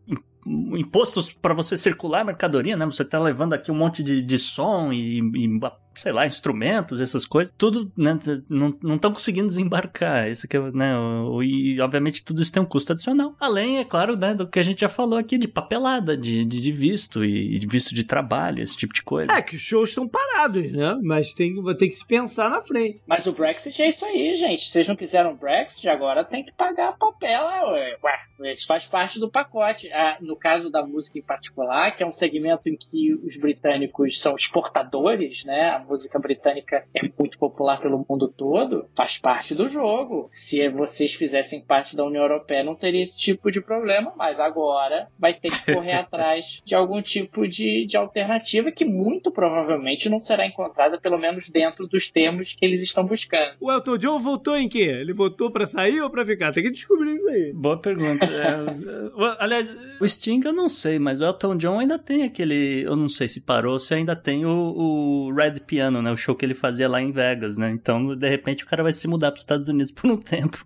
[0.46, 2.86] impostos para você circular mercadoria, né?
[2.86, 5.60] Você tá levando aqui um monte de, de som e, e
[6.00, 8.18] sei lá, instrumentos, essas coisas, tudo, né,
[8.50, 10.30] não estão conseguindo desembarcar.
[10.30, 13.36] Isso que é, né, o, e obviamente tudo isso tem um custo adicional.
[13.40, 16.60] Além, é claro, né, do que a gente já falou aqui de papelada, de, de,
[16.60, 19.32] de visto e de visto de trabalho, esse tipo de coisa.
[19.32, 20.98] É, que os shows estão parados, né?
[21.04, 23.02] Mas tem, ter que se pensar na frente.
[23.06, 24.70] Mas o Brexit é isso aí, gente.
[24.70, 27.98] Vocês não quiseram Brexit, agora tem que pagar a papela, ué.
[28.04, 28.52] ué.
[28.52, 29.92] Isso faz parte do pacote.
[29.92, 34.20] Ah, no caso da música em particular, que é um segmento em que os britânicos
[34.20, 35.84] são exportadores, né?
[35.90, 40.28] Música britânica é muito popular pelo mundo todo, faz parte do jogo.
[40.30, 45.08] Se vocês fizessem parte da União Europeia, não teria esse tipo de problema, mas agora
[45.18, 50.20] vai ter que correr atrás de algum tipo de, de alternativa que muito provavelmente não
[50.20, 53.56] será encontrada, pelo menos dentro dos termos que eles estão buscando.
[53.60, 54.84] O Elton John voltou em quê?
[54.84, 56.52] Ele voltou para sair ou para ficar?
[56.52, 57.54] Tem que descobrir isso aí.
[57.54, 58.26] Boa pergunta.
[58.26, 62.84] é, aliás, o Sting eu não sei, mas o Elton John ainda tem aquele.
[62.84, 66.12] Eu não sei se parou, se ainda tem o, o Red Piano, né?
[66.12, 67.72] O show que ele fazia lá em Vegas, né?
[67.72, 70.66] Então, de repente, o cara vai se mudar para os Estados Unidos por um tempo.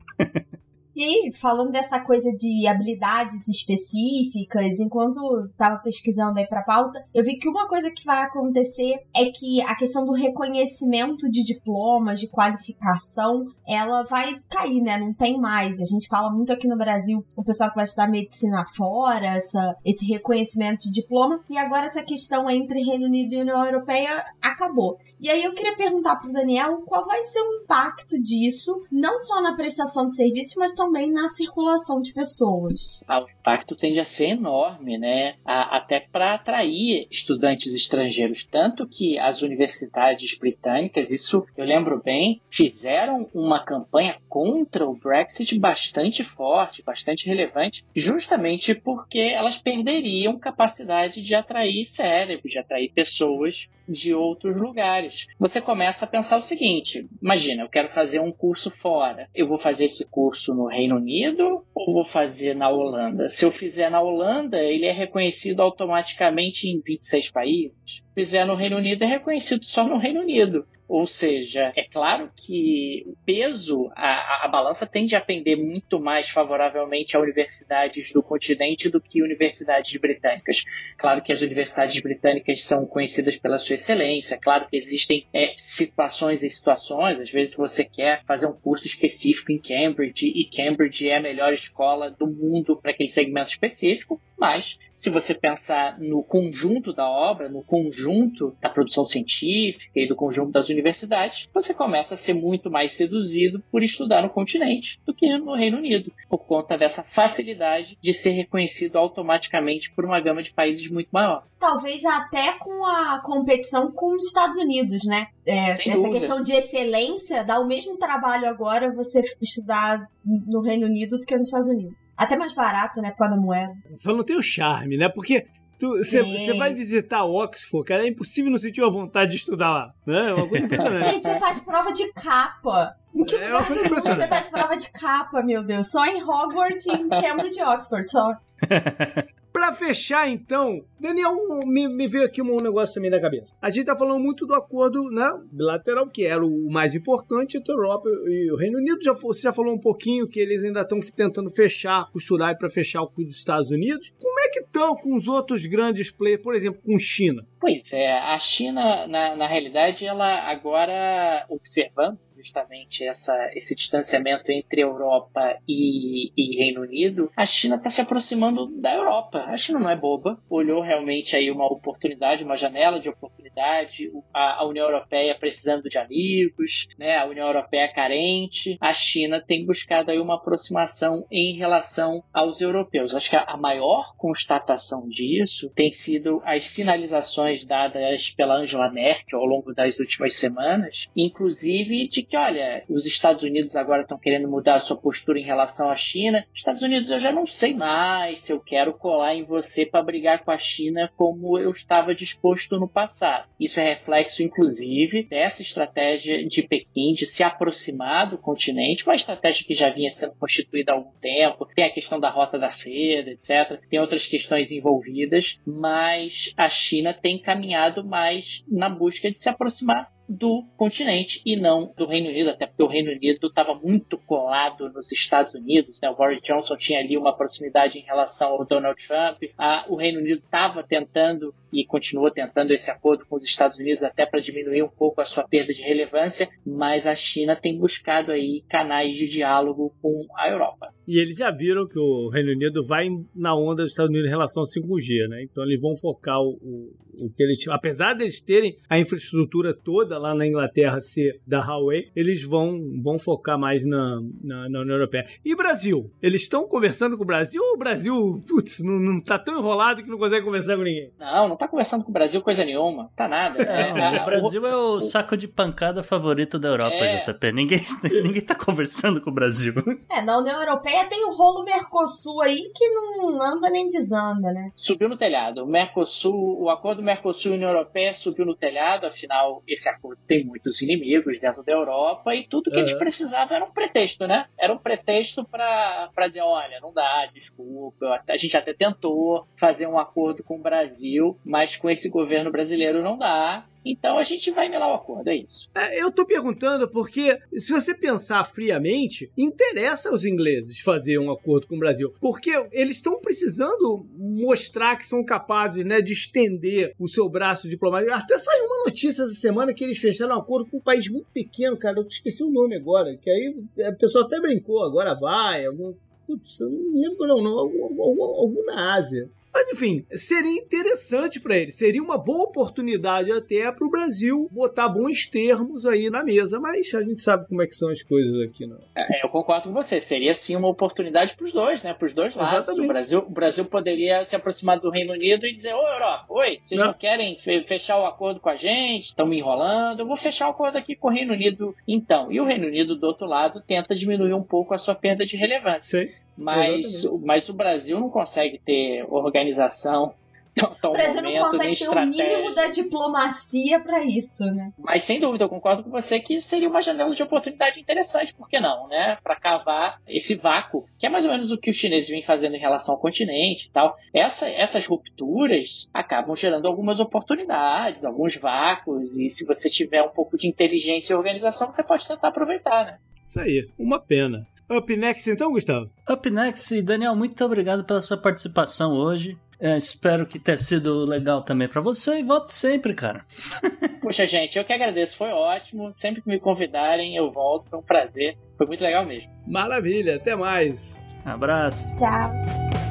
[0.96, 5.18] E aí, falando dessa coisa de habilidades específicas, enquanto
[5.50, 9.60] estava pesquisando aí para pauta, eu vi que uma coisa que vai acontecer é que
[9.64, 14.98] a questão do reconhecimento de diplomas, de qualificação, ela vai cair, né?
[15.00, 15.80] Não tem mais.
[15.80, 19.76] A gente fala muito aqui no Brasil, o pessoal que vai estudar medicina fora, essa,
[19.84, 24.98] esse reconhecimento de diploma, e agora essa questão entre Reino Unido e União Europeia acabou.
[25.20, 29.42] E aí eu queria perguntar pro Daniel qual vai ser o impacto disso, não só
[29.42, 33.04] na prestação de serviço, mas também na circulação de pessoas.
[33.08, 35.36] Ah, o impacto tende a ser enorme, né?
[35.46, 38.44] Até para atrair estudantes estrangeiros.
[38.44, 45.58] Tanto que as universidades britânicas, isso eu lembro bem, fizeram uma campanha contra o Brexit
[45.60, 53.68] bastante forte, bastante relevante, justamente porque elas perderiam capacidade de atrair cérebros, de atrair pessoas
[53.88, 55.28] de outros lugares.
[55.40, 59.28] Você começa a pensar o seguinte: imagina, eu quero fazer um curso fora.
[59.34, 63.30] Eu vou fazer esse curso no Reino Unido ou vou fazer na Holanda?
[63.30, 67.82] Se eu fizer na Holanda, ele é reconhecido automaticamente em 26 países.
[67.86, 70.66] Se fizer no Reino Unido, é reconhecido só no Reino Unido.
[70.88, 76.30] Ou seja, é claro que o peso, a, a balança tende a pender muito mais
[76.30, 80.64] favoravelmente a universidades do continente do que universidades britânicas.
[80.98, 86.44] Claro que as universidades britânicas são conhecidas pela sua excelência, claro que existem é, situações
[86.44, 91.18] e situações, às vezes você quer fazer um curso específico em Cambridge e Cambridge é
[91.18, 96.94] a melhor escola do mundo para aquele segmento específico, mas se você pensar no conjunto
[96.94, 102.18] da obra, no conjunto da produção científica e do conjunto das universidades, você começa a
[102.18, 106.78] ser muito mais seduzido por estudar no continente do que no Reino Unido, por conta
[106.78, 111.46] dessa facilidade de ser reconhecido automaticamente por uma gama de países muito maior.
[111.60, 115.28] Talvez até com a competição com os Estados Unidos, né?
[115.46, 116.20] É, Sem nessa dúvida.
[116.20, 121.36] questão de excelência, dá o mesmo trabalho agora você estudar no Reino Unido do que
[121.36, 122.03] nos Estados Unidos.
[122.18, 123.12] Até mais barato, né?
[123.12, 123.74] Por causa da moeda.
[123.96, 125.10] Só não tem o charme, né?
[125.10, 125.46] Porque
[125.80, 129.94] você vai visitar Oxford, cara, é impossível não sentir a vontade de estudar lá.
[130.06, 130.30] Né?
[130.30, 131.04] É uma coisa impressionante.
[131.04, 132.96] Gente, você faz prova de capa.
[133.14, 135.92] Em que É uma lugar coisa do mundo você faz prova de capa, meu Deus?
[135.92, 138.34] Só em Hogwarts e em Cambridge e Oxford, só.
[139.54, 141.32] Pra fechar, então, Daniel,
[141.68, 143.54] me, me veio aqui um negócio também na cabeça.
[143.62, 147.72] A gente tá falando muito do acordo né, bilateral, que era o mais importante entre
[147.72, 149.04] a Europa e o Reino Unido.
[149.04, 153.06] Já, você já falou um pouquinho que eles ainda estão tentando fechar, costurar para fechar
[153.06, 154.12] com os Estados Unidos.
[154.20, 157.46] Como é que estão com os outros grandes players, por exemplo, com China?
[157.62, 164.84] Pois é, a China, na, na realidade, ela agora, observando justamente essa, esse distanciamento entre
[164.84, 169.46] Europa e, e Reino Unido, a China está se aproximando da Europa.
[169.48, 174.62] A China não é boba, olhou realmente aí uma oportunidade, uma janela de oportunidade, a,
[174.62, 180.12] a União Europeia precisando de amigos, né, a União Europeia carente, a China tem buscado
[180.12, 183.16] aí uma aproximação em relação aos europeus.
[183.16, 189.40] Acho que a, a maior constatação disso tem sido as sinalizações dadas pela Angela Merkel
[189.40, 194.50] ao longo das últimas semanas, inclusive de que, olha, os Estados Unidos agora estão querendo
[194.50, 196.44] mudar a sua postura em relação à China.
[196.52, 200.44] Estados Unidos, eu já não sei mais se eu quero colar em você para brigar
[200.44, 203.48] com a China como eu estava disposto no passado.
[203.60, 209.68] Isso é reflexo, inclusive, dessa estratégia de Pequim de se aproximar do continente, uma estratégia
[209.68, 211.68] que já vinha sendo constituída há algum tempo.
[211.76, 213.80] Tem a questão da rota da seda, etc.
[213.88, 220.12] Tem outras questões envolvidas, mas a China tem caminhado mais na busca de se aproximar
[220.28, 224.90] do continente e não do Reino Unido, até porque o Reino Unido estava muito colado
[224.90, 226.00] nos Estados Unidos.
[226.02, 226.10] Né?
[226.10, 229.44] O Boris Johnson tinha ali uma proximidade em relação ao Donald Trump.
[229.58, 234.04] Ah, o Reino Unido estava tentando e continua tentando esse acordo com os Estados Unidos
[234.04, 238.32] até para diminuir um pouco a sua perda de relevância, mas a China tem buscado
[238.32, 240.94] aí canais de diálogo com a Europa.
[241.08, 244.32] E eles já viram que o Reino Unido vai na onda dos Estados Unidos em
[244.32, 245.44] relação ao 5G, né?
[245.44, 247.68] Então eles vão focar o, o, o que eles.
[247.68, 253.20] Apesar deles terem a infraestrutura toda lá na Inglaterra ser da Huawei, eles vão, vão
[253.20, 255.26] focar mais na, na, na União Europeia.
[255.44, 256.12] E Brasil?
[256.22, 260.04] Eles estão conversando com o Brasil ou o Brasil, putz, não, não tá tão enrolado
[260.04, 261.12] que não consegue conversar com ninguém?
[261.20, 263.10] Não, não tá conversando com o Brasil coisa nenhuma.
[263.16, 263.60] Tá nada.
[263.94, 267.24] Não, o Brasil é o saco de pancada favorito da Europa, É.
[267.24, 267.52] JP.
[267.52, 267.80] Ninguém,
[268.24, 269.74] ninguém tá conversando com o Brasil.
[270.12, 274.72] É, na União Europeia tem o rolo Mercosul aí que não anda nem desanda, né?
[274.76, 275.64] Subiu no telhado.
[275.64, 280.44] O Mercosul, o acordo Mercosul e União Europeia subiu no telhado, afinal, esse acordo tem
[280.46, 283.00] muitos inimigos dentro da Europa e tudo que eles Aham.
[283.00, 284.46] precisavam era um pretexto, né?
[284.60, 289.98] Era um pretexto para dizer, olha, não dá, desculpa, a gente até tentou fazer um
[289.98, 293.64] acordo com o Brasil, mas com esse governo brasileiro não dá.
[293.86, 295.70] Então a gente vai melar o acordo, é isso.
[295.76, 301.68] É, eu tô perguntando porque, se você pensar friamente, interessa aos ingleses fazer um acordo
[301.68, 302.12] com o Brasil.
[302.20, 308.12] Porque eles estão precisando mostrar que são capazes né, de estender o seu braço diplomático.
[308.12, 311.28] Até saiu uma notícia essa semana que eles fecharam um acordo com um país muito
[311.32, 312.00] pequeno, cara.
[312.00, 313.16] Eu esqueci o nome agora.
[313.16, 315.94] Que aí a pessoa até brincou, agora vai, algum.
[316.26, 317.60] Putz, eu não lembro não.
[317.60, 319.30] Algum, algum, algum na Ásia.
[319.54, 324.90] Mas enfim, seria interessante para ele, seria uma boa oportunidade até para o Brasil botar
[324.90, 328.36] bons termos aí na mesa, mas a gente sabe como é que são as coisas
[328.50, 328.80] aqui, não.
[328.96, 330.02] É, eu concordo com você.
[330.02, 331.94] Seria sim uma oportunidade para os dois, né?
[331.94, 332.54] Para os dois lados.
[332.54, 332.86] Exatamente.
[332.86, 336.60] O Brasil, o Brasil poderia se aproximar do Reino Unido e dizer: Ô Europa, oi,
[336.62, 336.88] vocês Não.
[336.88, 339.06] não, querem fe- fechar o acordo com a gente?
[339.06, 340.00] Estão me enrolando?
[340.00, 342.32] Eu vou fechar o acordo aqui com o Reino Unido então.
[342.32, 345.38] E o Reino Unido, do outro lado, tenta diminuir um pouco a sua perda de
[345.38, 346.00] relevância.
[346.00, 346.12] Sei.
[346.38, 350.14] Mas, mas o Brasil não consegue ter organização.
[350.82, 354.72] tão- O Brasil não momento, nem consegue ter o mínimo da diplomacia pra isso, né?
[354.78, 358.48] Mas sem dúvida, eu concordo com você que seria uma janela de oportunidade interessante, por
[358.48, 359.18] que não, né?
[359.24, 362.56] Para cavar esse vácuo, que é mais ou menos o que os chineses vêm fazendo
[362.56, 363.96] em relação ao continente e tal.
[364.14, 370.38] Essa, essas rupturas acabam gerando algumas oportunidades, alguns vácuos, e se você tiver um pouco
[370.38, 372.98] de inteligência e organização, você pode tentar aproveitar, né?
[373.24, 374.46] Isso aí, uma pena.
[374.78, 375.90] Up next então, Gustavo?
[376.10, 379.38] Up next, Daniel, muito obrigado pela sua participação hoje.
[379.60, 383.24] É, espero que tenha sido legal também pra você e volte sempre, cara.
[384.02, 385.94] Poxa, gente, eu que agradeço, foi ótimo.
[385.96, 388.38] Sempre que me convidarem, eu volto, foi um prazer.
[388.58, 389.32] Foi muito legal mesmo.
[389.48, 391.02] Maravilha, até mais.
[391.24, 391.96] Abraço.
[391.96, 392.83] Tchau.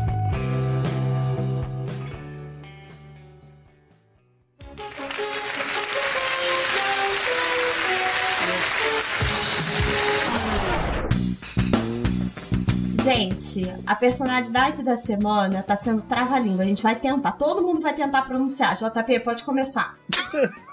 [13.12, 16.64] Gente, a personalidade da semana tá sendo trava-língua.
[16.64, 17.32] A gente vai tentar.
[17.32, 18.74] Todo mundo vai tentar pronunciar.
[18.74, 19.96] JP, pode começar.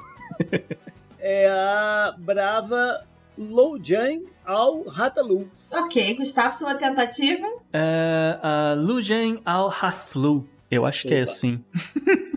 [1.21, 3.05] É a brava
[3.37, 5.51] Lojan Al Hatalu.
[5.69, 7.45] Ok, Gustavo, sua tentativa.
[7.73, 10.47] É, a Lujen Al-Hathlu.
[10.71, 11.31] Eu acho que é Opa.
[11.31, 11.63] assim.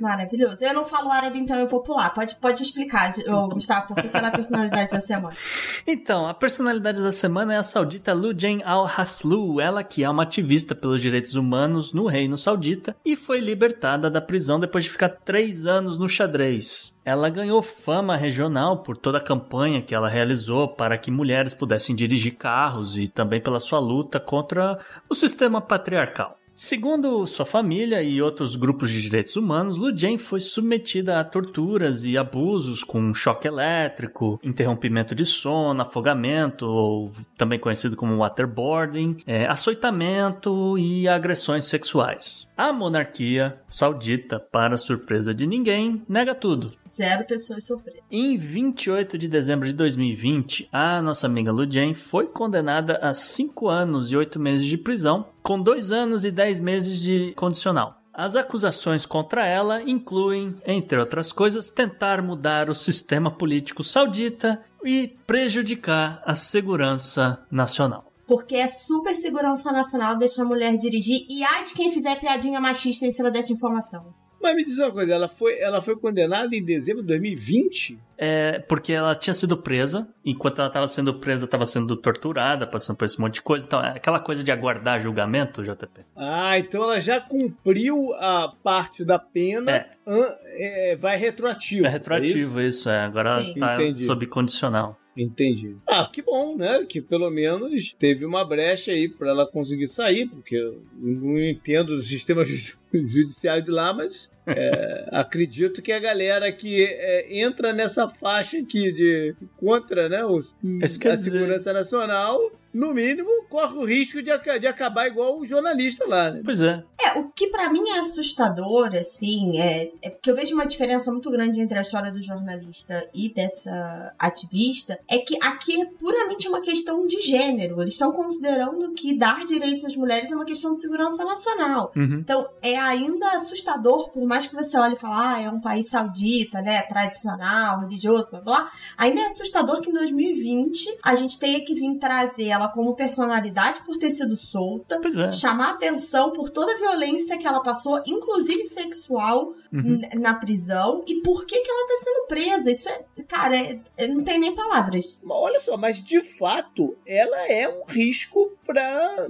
[0.01, 0.65] Maravilhoso.
[0.65, 2.11] Eu não falo árabe, então eu vou pular.
[2.11, 3.13] Pode, pode explicar,
[3.51, 5.35] Gustavo, por que é a personalidade da semana.
[5.85, 10.75] Então, a personalidade da semana é a saudita Lujen Al-Hathlu, ela que é uma ativista
[10.75, 15.67] pelos direitos humanos no reino saudita e foi libertada da prisão depois de ficar três
[15.67, 16.93] anos no xadrez.
[17.05, 21.97] Ela ganhou fama regional por toda a campanha que ela realizou para que mulheres pudessem
[21.97, 24.79] dirigir carros e também pela sua luta contra
[25.09, 26.39] o sistema patriarcal.
[26.55, 32.19] Segundo sua família e outros grupos de direitos humanos, Lujen foi submetida a torturas e
[32.19, 40.79] abusos com choque elétrico, interrompimento de sono, afogamento, ou também conhecido como waterboarding, é, açoitamento
[40.79, 42.47] e agressões sexuais.
[42.57, 46.73] A monarquia saudita, para surpresa de ninguém, nega tudo.
[46.95, 48.03] Zero pessoas surpresas.
[48.11, 54.13] Em 28 de dezembro de 2020, a nossa amiga Lujen foi condenada a 5 anos
[54.13, 58.03] e 8 meses de prisão, com 2 anos e 10 meses de condicional.
[58.13, 65.17] As acusações contra ela incluem, entre outras coisas, tentar mudar o sistema político saudita e
[65.27, 68.12] prejudicar a segurança nacional.
[68.27, 72.61] Porque é super segurança nacional deixar a mulher dirigir e ai de quem fizer piadinha
[72.61, 74.05] machista em cima dessa informação.
[74.41, 77.97] Mas me diz uma coisa, ela foi, ela foi condenada em dezembro de 2020?
[78.19, 82.97] É, porque ela tinha sido presa, enquanto ela estava sendo presa, estava sendo torturada, passando
[82.97, 83.65] por esse monte de coisa.
[83.65, 86.05] Então, é aquela coisa de aguardar julgamento, JP.
[86.17, 89.91] Ah, então ela já cumpriu a parte da pena, É.
[90.05, 91.87] an- é, vai retroativo.
[91.87, 93.05] É retroativo isso, é.
[93.05, 93.55] Agora Sim.
[93.57, 94.05] ela tá Entendi.
[94.05, 94.97] sob condicional.
[95.17, 95.77] Entendi.
[95.87, 96.85] Ah, que bom, né?
[96.89, 101.91] Que pelo menos teve uma brecha aí pra ela conseguir sair, porque eu não entendo
[101.91, 107.73] o sistema ju- judiciário de lá, mas é, acredito que a galera que é, entra
[107.73, 110.55] nessa faixa aqui de contra né, os,
[110.99, 112.41] quer a dizer- segurança nacional,
[112.73, 116.41] no mínimo, corre o risco de, de acabar igual o jornalista lá, né?
[116.43, 116.83] Pois é.
[117.05, 121.11] É, o que pra mim é assustador, assim, é, é porque eu vejo uma diferença
[121.13, 126.49] muito grande entre a história do jornalista e dessa ativista, é que aqui é puramente
[126.49, 127.81] uma questão de gênero.
[127.83, 131.93] Eles estão considerando que dar direitos às mulheres é uma questão de segurança nacional.
[131.95, 132.21] Uhum.
[132.21, 135.89] Então, é ainda assustador, por mais que você olhe e fale, ah, é um país
[135.89, 141.65] saudita, né, tradicional, religioso, blá blá, ainda é assustador que em 2020 a gente tenha
[141.65, 145.33] que vir trazer ela como personalidade por ter sido solta, é.
[145.33, 150.01] chamar atenção por toda a violência que ela passou, inclusive sexual, Uhum.
[150.21, 152.71] na prisão, e por que que ela tá sendo presa.
[152.71, 155.19] Isso é, cara, é- é- não tem nem palavras.
[155.25, 159.27] Mas Olha só, mas de fato, ela é um risco pra.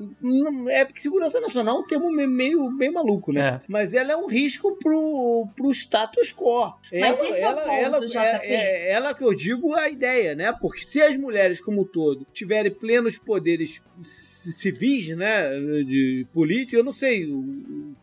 [0.71, 3.42] É porque segurança nacional é um termo me- meio bem maluco, né?
[3.43, 3.61] É.
[3.69, 6.75] Mas ela é um risco pro, pro status quo.
[6.93, 8.17] Mas ela, esse é o ponto, ela, JP.
[8.47, 10.53] É, é- ela que eu digo a ideia, né?
[10.61, 15.51] Porque se as mulheres, como um todo, tiverem plenos poderes civis, né?
[15.85, 17.27] De política, eu não sei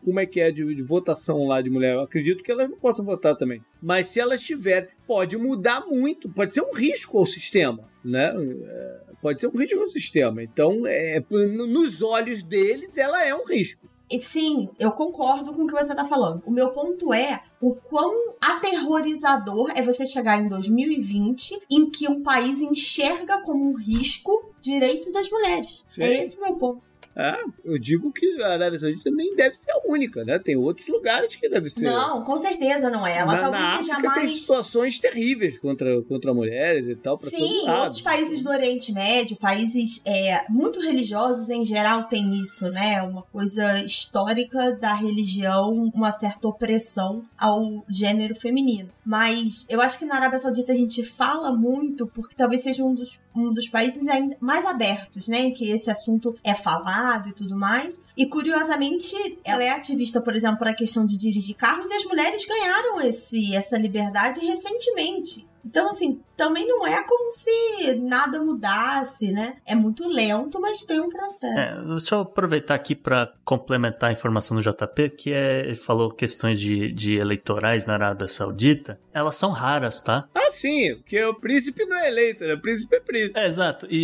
[0.04, 1.94] como é que é de, de votação lá de mulher.
[1.94, 3.60] Eu acredito que elas não possam votar também.
[3.82, 8.32] Mas se elas tiverem, pode mudar muito, pode ser um risco ao sistema, né?
[8.36, 10.42] É, pode ser um risco ao sistema.
[10.42, 13.89] Então, é, no- nos olhos deles, ela é um risco.
[14.10, 16.42] E sim, eu concordo com o que você tá falando.
[16.44, 22.22] O meu ponto é o quão aterrorizador é você chegar em 2020 em que um
[22.22, 25.84] país enxerga como um risco direitos das mulheres.
[25.86, 26.02] Sim.
[26.02, 26.89] É esse o meu ponto.
[27.16, 30.38] Ah, eu digo que a Arábia Saudita nem deve ser a única, né?
[30.38, 31.84] Tem outros lugares que deve ser.
[31.84, 33.18] Não, com certeza não é.
[33.18, 34.40] Ela na, talvez na seja África tem mais.
[34.40, 37.82] situações terríveis contra, contra mulheres e tal, Sim, todo lado.
[37.82, 43.02] outros países do Oriente Médio, países é, muito religiosos em geral, tem isso, né?
[43.02, 48.90] Uma coisa histórica da religião, uma certa opressão ao gênero feminino.
[49.04, 52.94] Mas eu acho que na Arábia Saudita a gente fala muito porque talvez seja um
[52.94, 55.38] dos, um dos países ainda mais abertos, né?
[55.40, 58.00] Em que esse assunto é falado e tudo mais.
[58.16, 59.14] E curiosamente,
[59.44, 63.00] ela é ativista, por exemplo, para a questão de dirigir carros e as mulheres ganharam
[63.00, 65.49] esse, essa liberdade recentemente.
[65.64, 69.56] Então, assim, também não é como se nada mudasse, né?
[69.66, 71.88] É muito lento, mas tem um É, processo.
[71.90, 76.58] deixa eu aproveitar aqui para complementar a informação do JP, que é, ele falou questões
[76.58, 78.98] de, de eleitorais na Arábia Saudita.
[79.12, 80.26] Elas são raras, tá?
[80.34, 82.54] Ah, sim, porque o príncipe não é eleito, né?
[82.54, 83.38] O príncipe é príncipe.
[83.38, 83.86] É, exato.
[83.90, 83.96] E,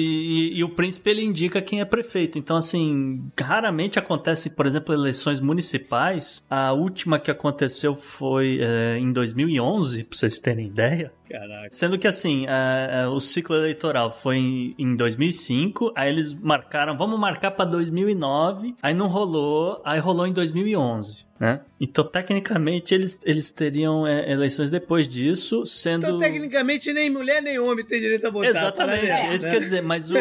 [0.55, 2.39] e- e o príncipe ele indica quem é prefeito.
[2.39, 6.43] Então, assim, raramente acontece, por exemplo, eleições municipais.
[6.51, 11.13] A última que aconteceu foi é, em 2011, pra vocês terem ideia.
[11.29, 11.69] Caraca.
[11.71, 16.97] Sendo que, assim, a- a- o ciclo eleitoral foi em, em 2005, aí eles marcaram,
[16.97, 21.26] vamos marcar pra 2009, aí não rolou, aí rolou em 2011.
[21.39, 21.61] Né?
[21.79, 26.07] Então, tecnicamente, eles, eles teriam é, eleições depois disso, sendo.
[26.07, 28.49] Então, tecnicamente, nem mulher nem homem tem direito a votar.
[28.51, 29.51] Exatamente, é isso né?
[29.51, 29.83] que eu ia dizer.
[29.83, 30.17] Mas o,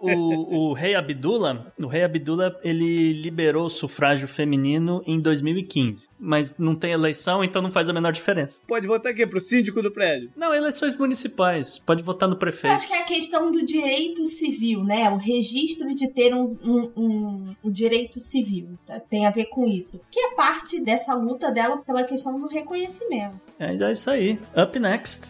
[0.00, 6.08] o, o rei Abdullah, o rei Abdullah, ele liberou o sufrágio feminino em 2015.
[6.18, 8.62] Mas não tem eleição, então não faz a menor diferença.
[8.66, 10.30] Pode votar aqui pro síndico do prédio.
[10.34, 11.78] Não, eleições municipais.
[11.78, 12.72] Pode votar no Eu prefeito.
[12.72, 15.10] acho que é a questão do direito civil, né?
[15.10, 18.78] O registro de ter um, um, um- o direito civil.
[18.86, 18.98] tá?
[19.00, 20.00] Tem a ver com isso.
[20.10, 20.53] Que é parte
[20.84, 23.40] dessa luta dela pela questão do reconhecimento.
[23.58, 24.38] É, é isso aí.
[24.56, 25.28] Up next.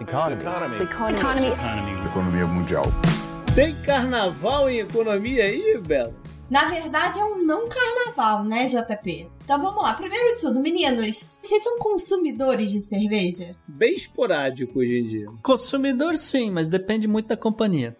[0.00, 0.42] Economy.
[0.82, 2.06] Economy.
[2.06, 2.84] Economia mundial.
[3.54, 6.14] Tem carnaval em economia aí, Bela?
[6.50, 9.28] Na verdade, é um não carnaval, né, JP?
[9.44, 9.94] Então vamos lá.
[9.94, 13.54] Primeiro de tudo, meninos, vocês são consumidores de cerveja?
[13.68, 15.26] Bem esporádico hoje em dia.
[15.44, 17.96] Consumidor, sim, mas depende muito da companhia.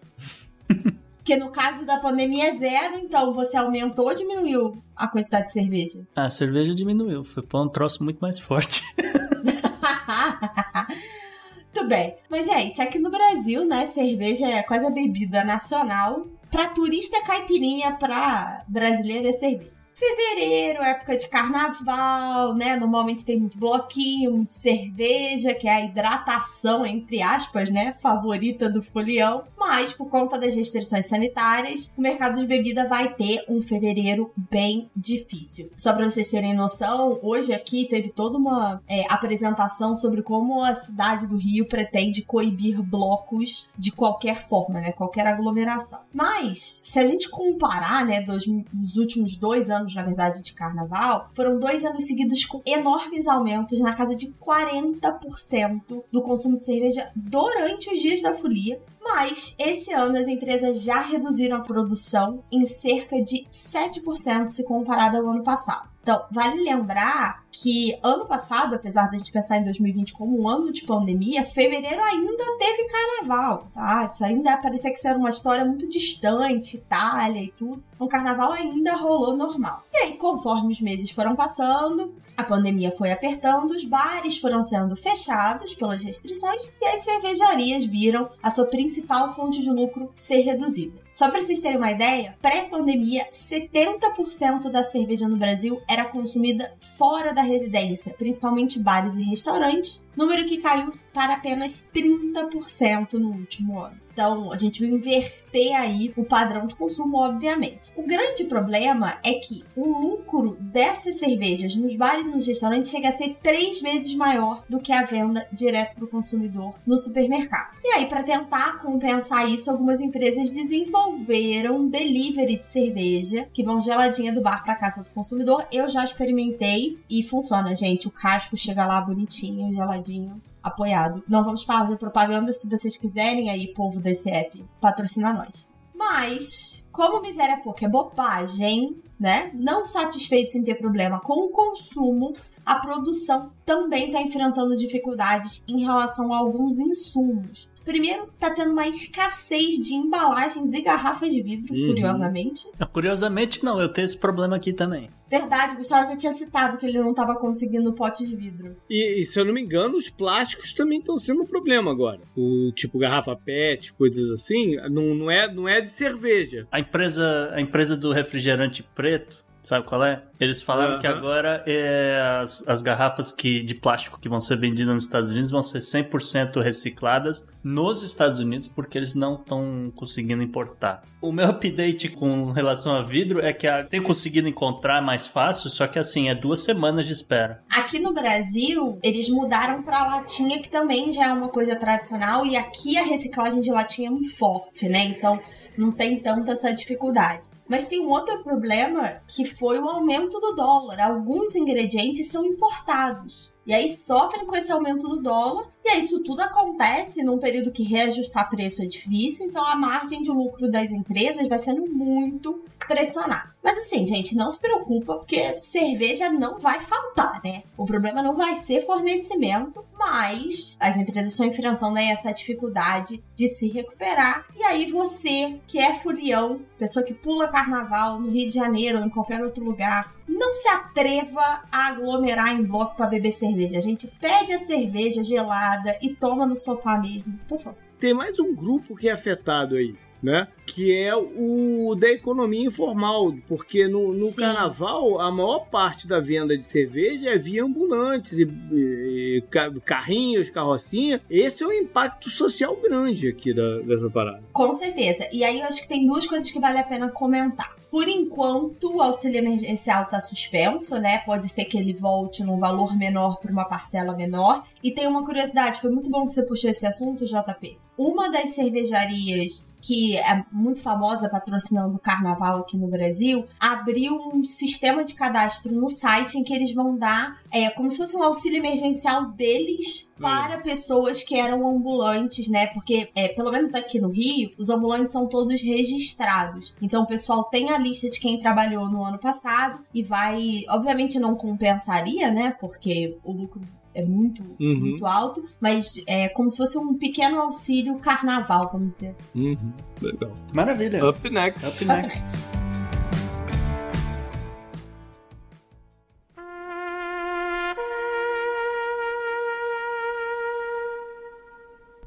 [1.22, 5.52] Que no caso da pandemia é zero, então você aumentou ou diminuiu a quantidade de
[5.52, 6.00] cerveja?
[6.16, 7.22] Ah, a cerveja diminuiu.
[7.22, 8.82] Foi pra um troço muito mais forte.
[11.72, 12.16] Tudo bem.
[12.28, 16.26] Mas, gente, aqui no Brasil, né, cerveja é quase a bebida nacional.
[16.50, 19.79] Pra turista caipirinha, pra brasileiro é cerveja.
[19.94, 22.76] Fevereiro, época de carnaval, né?
[22.76, 27.94] Normalmente tem muito bloquinho, muita cerveja, que é a hidratação, entre aspas, né?
[28.00, 29.44] Favorita do folião.
[29.56, 34.90] Mas, por conta das restrições sanitárias, o mercado de bebida vai ter um fevereiro bem
[34.96, 35.70] difícil.
[35.76, 40.74] Só para vocês terem noção, hoje aqui teve toda uma é, apresentação sobre como a
[40.74, 44.92] cidade do Rio pretende coibir blocos de qualquer forma, né?
[44.92, 46.00] Qualquer aglomeração.
[46.12, 51.30] Mas, se a gente comparar, né, dos, dos últimos dois anos, na verdade, de carnaval,
[51.34, 57.10] foram dois anos seguidos com enormes aumentos na casa de 40% do consumo de cerveja
[57.14, 58.80] durante os dias da folia.
[59.02, 65.16] Mas esse ano as empresas já reduziram a produção em cerca de 7% se comparado
[65.16, 65.88] ao ano passado.
[66.10, 70.72] Então, vale lembrar que ano passado, apesar da gente pensar em 2020 como um ano
[70.72, 74.10] de pandemia, fevereiro ainda teve carnaval, tá?
[74.12, 77.84] Isso ainda parecia que era uma história muito distante, Itália e tudo.
[77.96, 79.84] O carnaval ainda rolou normal.
[79.92, 84.96] E aí, conforme os meses foram passando, a pandemia foi apertando, os bares foram sendo
[84.96, 91.00] fechados pelas restrições e as cervejarias viram a sua principal fonte de lucro ser reduzida.
[91.20, 97.34] Só para vocês terem uma ideia, pré-pandemia, 70% da cerveja no Brasil era consumida fora
[97.34, 104.00] da residência, principalmente bares e restaurantes, número que caiu para apenas 30% no último ano.
[104.20, 107.90] Então, a gente vai inverter aí o padrão de consumo, obviamente.
[107.96, 113.08] O grande problema é que o lucro dessas cervejas nos bares e nos restaurantes chega
[113.08, 117.70] a ser três vezes maior do que a venda direto para o consumidor no supermercado.
[117.82, 124.34] E aí, para tentar compensar isso, algumas empresas desenvolveram delivery de cerveja que vão geladinha
[124.34, 125.66] do bar para casa do consumidor.
[125.72, 128.06] Eu já experimentei e funciona, gente.
[128.06, 131.22] O casco chega lá bonitinho, geladinho apoiado.
[131.28, 135.68] Não vamos fazer propaganda se vocês quiserem aí, povo desse app, patrocina nós.
[135.94, 139.50] Mas, como miséria pouca é bobagem, né?
[139.54, 142.32] Não satisfeitos em ter problema com o consumo,
[142.64, 147.68] a produção também está enfrentando dificuldades em relação a alguns insumos.
[147.84, 151.88] Primeiro, tá tendo uma escassez de embalagens e garrafas de vidro, Uhum.
[151.88, 152.66] curiosamente.
[152.78, 155.08] Não, Curiosamente, não, eu tenho esse problema aqui também.
[155.30, 158.76] Verdade, Gustavo já tinha citado que ele não tava conseguindo pote de vidro.
[158.90, 162.20] E, e, se eu não me engano, os plásticos também estão sendo um problema agora.
[162.36, 166.66] O tipo garrafa PET, coisas assim, não, não, é, não é de cerveja.
[166.70, 170.22] A empresa, a empresa do refrigerante preto, sabe qual é?
[170.38, 171.18] Eles falaram que Aham.
[171.18, 175.50] agora é, as, as garrafas que, de plástico que vão ser vendidas nos Estados Unidos
[175.50, 181.02] vão ser 100% recicladas nos Estados Unidos porque eles não estão conseguindo importar.
[181.20, 185.68] O meu update com relação a vidro é que a, tenho conseguido encontrar mais fácil,
[185.68, 187.62] só que assim, é duas semanas de espera.
[187.70, 192.56] Aqui no Brasil, eles mudaram pra latinha, que também já é uma coisa tradicional, e
[192.56, 195.04] aqui a reciclagem de latinha é muito forte, né?
[195.04, 195.38] Então
[195.76, 197.48] não tem tanta essa dificuldade.
[197.70, 200.98] Mas tem um outro problema que foi o aumento do dólar.
[200.98, 203.52] Alguns ingredientes são importados.
[203.64, 205.68] E aí sofrem com esse aumento do dólar.
[205.92, 209.46] E isso tudo acontece num período que reajustar preço é difícil.
[209.46, 213.50] Então a margem de lucro das empresas vai sendo muito pressionada.
[213.62, 217.62] Mas assim, gente, não se preocupa, porque cerveja não vai faltar, né?
[217.76, 223.48] O problema não vai ser fornecimento, mas as empresas estão enfrentando aí essa dificuldade de
[223.48, 224.46] se recuperar.
[224.56, 229.04] E aí você, que é folião, pessoa que pula carnaval no Rio de Janeiro ou
[229.04, 233.78] em qualquer outro lugar, não se atreva a aglomerar em bloco para beber cerveja.
[233.78, 237.80] A gente pede a cerveja gelada e toma no sofá mesmo, por favor.
[237.98, 240.48] Tem mais um grupo que é afetado aí, né?
[240.66, 246.56] Que é o da economia informal, porque no, no carnaval a maior parte da venda
[246.56, 248.42] de cerveja é via ambulantes e,
[248.72, 251.20] e ca- carrinhos, carrocinha.
[251.28, 254.42] Esse é um impacto social grande aqui da, dessa parada.
[254.52, 255.28] Com certeza.
[255.32, 257.74] E aí eu acho que tem duas coisas que vale a pena comentar.
[257.90, 261.18] Por enquanto, o auxílio emergencial está suspenso, né?
[261.26, 264.62] Pode ser que ele volte num valor menor para uma parcela menor.
[264.80, 267.76] E tem uma curiosidade, foi muito bom que você puxou esse assunto, JP.
[267.98, 274.44] Uma das cervejarias que é muito famosa patrocinando o carnaval aqui no Brasil, abriu um
[274.44, 278.22] sistema de cadastro no site em que eles vão dar é, como se fosse um
[278.22, 282.66] auxílio emergencial deles para pessoas que eram ambulantes, né?
[282.68, 286.74] Porque, é, pelo menos aqui no Rio, os ambulantes são todos registrados.
[286.80, 290.64] Então o pessoal tem a lista de quem trabalhou no ano passado e vai.
[290.68, 292.54] Obviamente não compensaria, né?
[292.60, 293.62] Porque o lucro
[293.94, 294.80] é muito, Uhum.
[294.80, 299.24] muito alto, mas é como se fosse um pequeno auxílio carnaval, vamos dizer assim.
[299.34, 300.32] Uhum, legal.
[300.52, 301.08] Maravilha.
[301.08, 301.66] Up next.
[301.66, 302.24] Up next.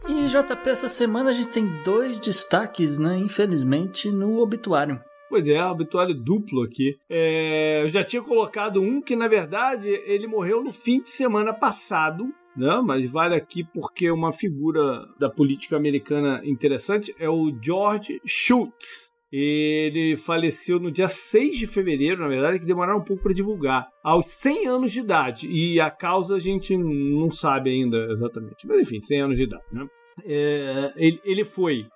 [0.08, 3.18] E JP, essa semana a gente tem dois destaques, né?
[3.18, 5.00] Infelizmente, no obituário.
[5.34, 6.96] Pois é, obituário duplo aqui.
[7.10, 11.52] É, eu já tinha colocado um que, na verdade, ele morreu no fim de semana
[11.52, 12.26] passado.
[12.56, 12.80] né?
[12.86, 19.10] Mas vale aqui porque uma figura da política americana interessante é o George Shultz.
[19.32, 23.88] Ele faleceu no dia 6 de fevereiro, na verdade, que demoraram um pouco para divulgar,
[24.04, 25.48] aos 100 anos de idade.
[25.50, 28.68] E a causa a gente não sabe ainda exatamente.
[28.68, 29.88] Mas enfim, 100 anos de idade, né?
[30.24, 31.88] É, ele, ele foi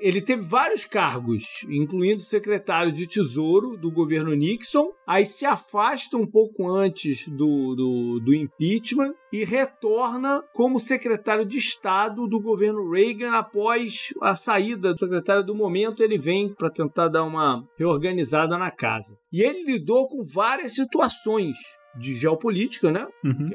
[0.00, 6.26] ele teve vários cargos, incluindo secretário de Tesouro do governo Nixon, aí se afasta um
[6.26, 13.32] pouco antes do, do, do, impeachment e retorna como secretário de Estado do governo Reagan
[13.32, 16.02] após a saída do secretário do momento.
[16.02, 19.18] Ele vem para tentar dar uma reorganizada na casa.
[19.32, 21.56] E ele lidou com várias situações
[21.96, 23.06] de geopolítica, né?
[23.24, 23.50] Uhum.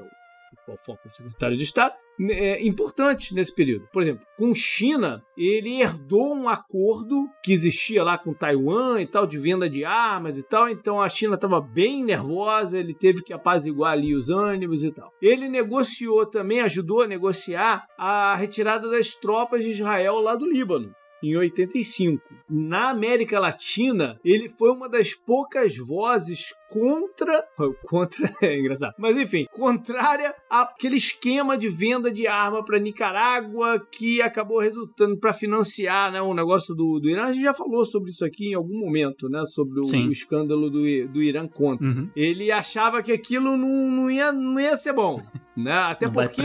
[0.66, 1.93] Que é o secretário de Estado,
[2.32, 3.88] é, importantes nesse período.
[3.91, 9.28] Por exemplo, com China, ele herdou um acordo que existia lá com Taiwan e tal,
[9.28, 13.34] de venda de armas e tal, então a China estava bem nervosa, ele teve que
[13.34, 15.11] apaziguar ali os ânimos e tal.
[15.22, 20.93] Ele negociou também, ajudou a negociar a retirada das tropas de Israel lá do Líbano
[21.24, 22.22] em 85.
[22.49, 27.43] Na América Latina, ele foi uma das poucas vozes contra.
[27.86, 28.93] Contra é engraçado.
[28.97, 35.34] Mas enfim, contrária àquele esquema de venda de arma para Nicarágua que acabou resultando para
[35.34, 37.26] financiar né, o negócio do, do Irã.
[37.26, 39.43] A gente já falou sobre isso aqui em algum momento, né?
[39.45, 41.88] Sobre o, o escândalo do, do Irã contra.
[41.88, 42.09] Uhum.
[42.16, 45.20] Ele achava que aquilo não, não, ia, não ia ser bom.
[45.55, 45.72] Né?
[45.72, 46.41] Até não porque.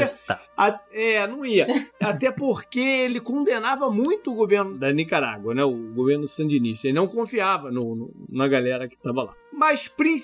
[0.57, 1.67] A, é, não ia.
[2.01, 5.65] Até porque ele condenava muito o governo da Nicarágua, né?
[5.65, 6.87] O governo sandinista.
[6.87, 9.35] Ele não confiava no, no na galera que estava lá.
[9.53, 10.20] Mas principalmente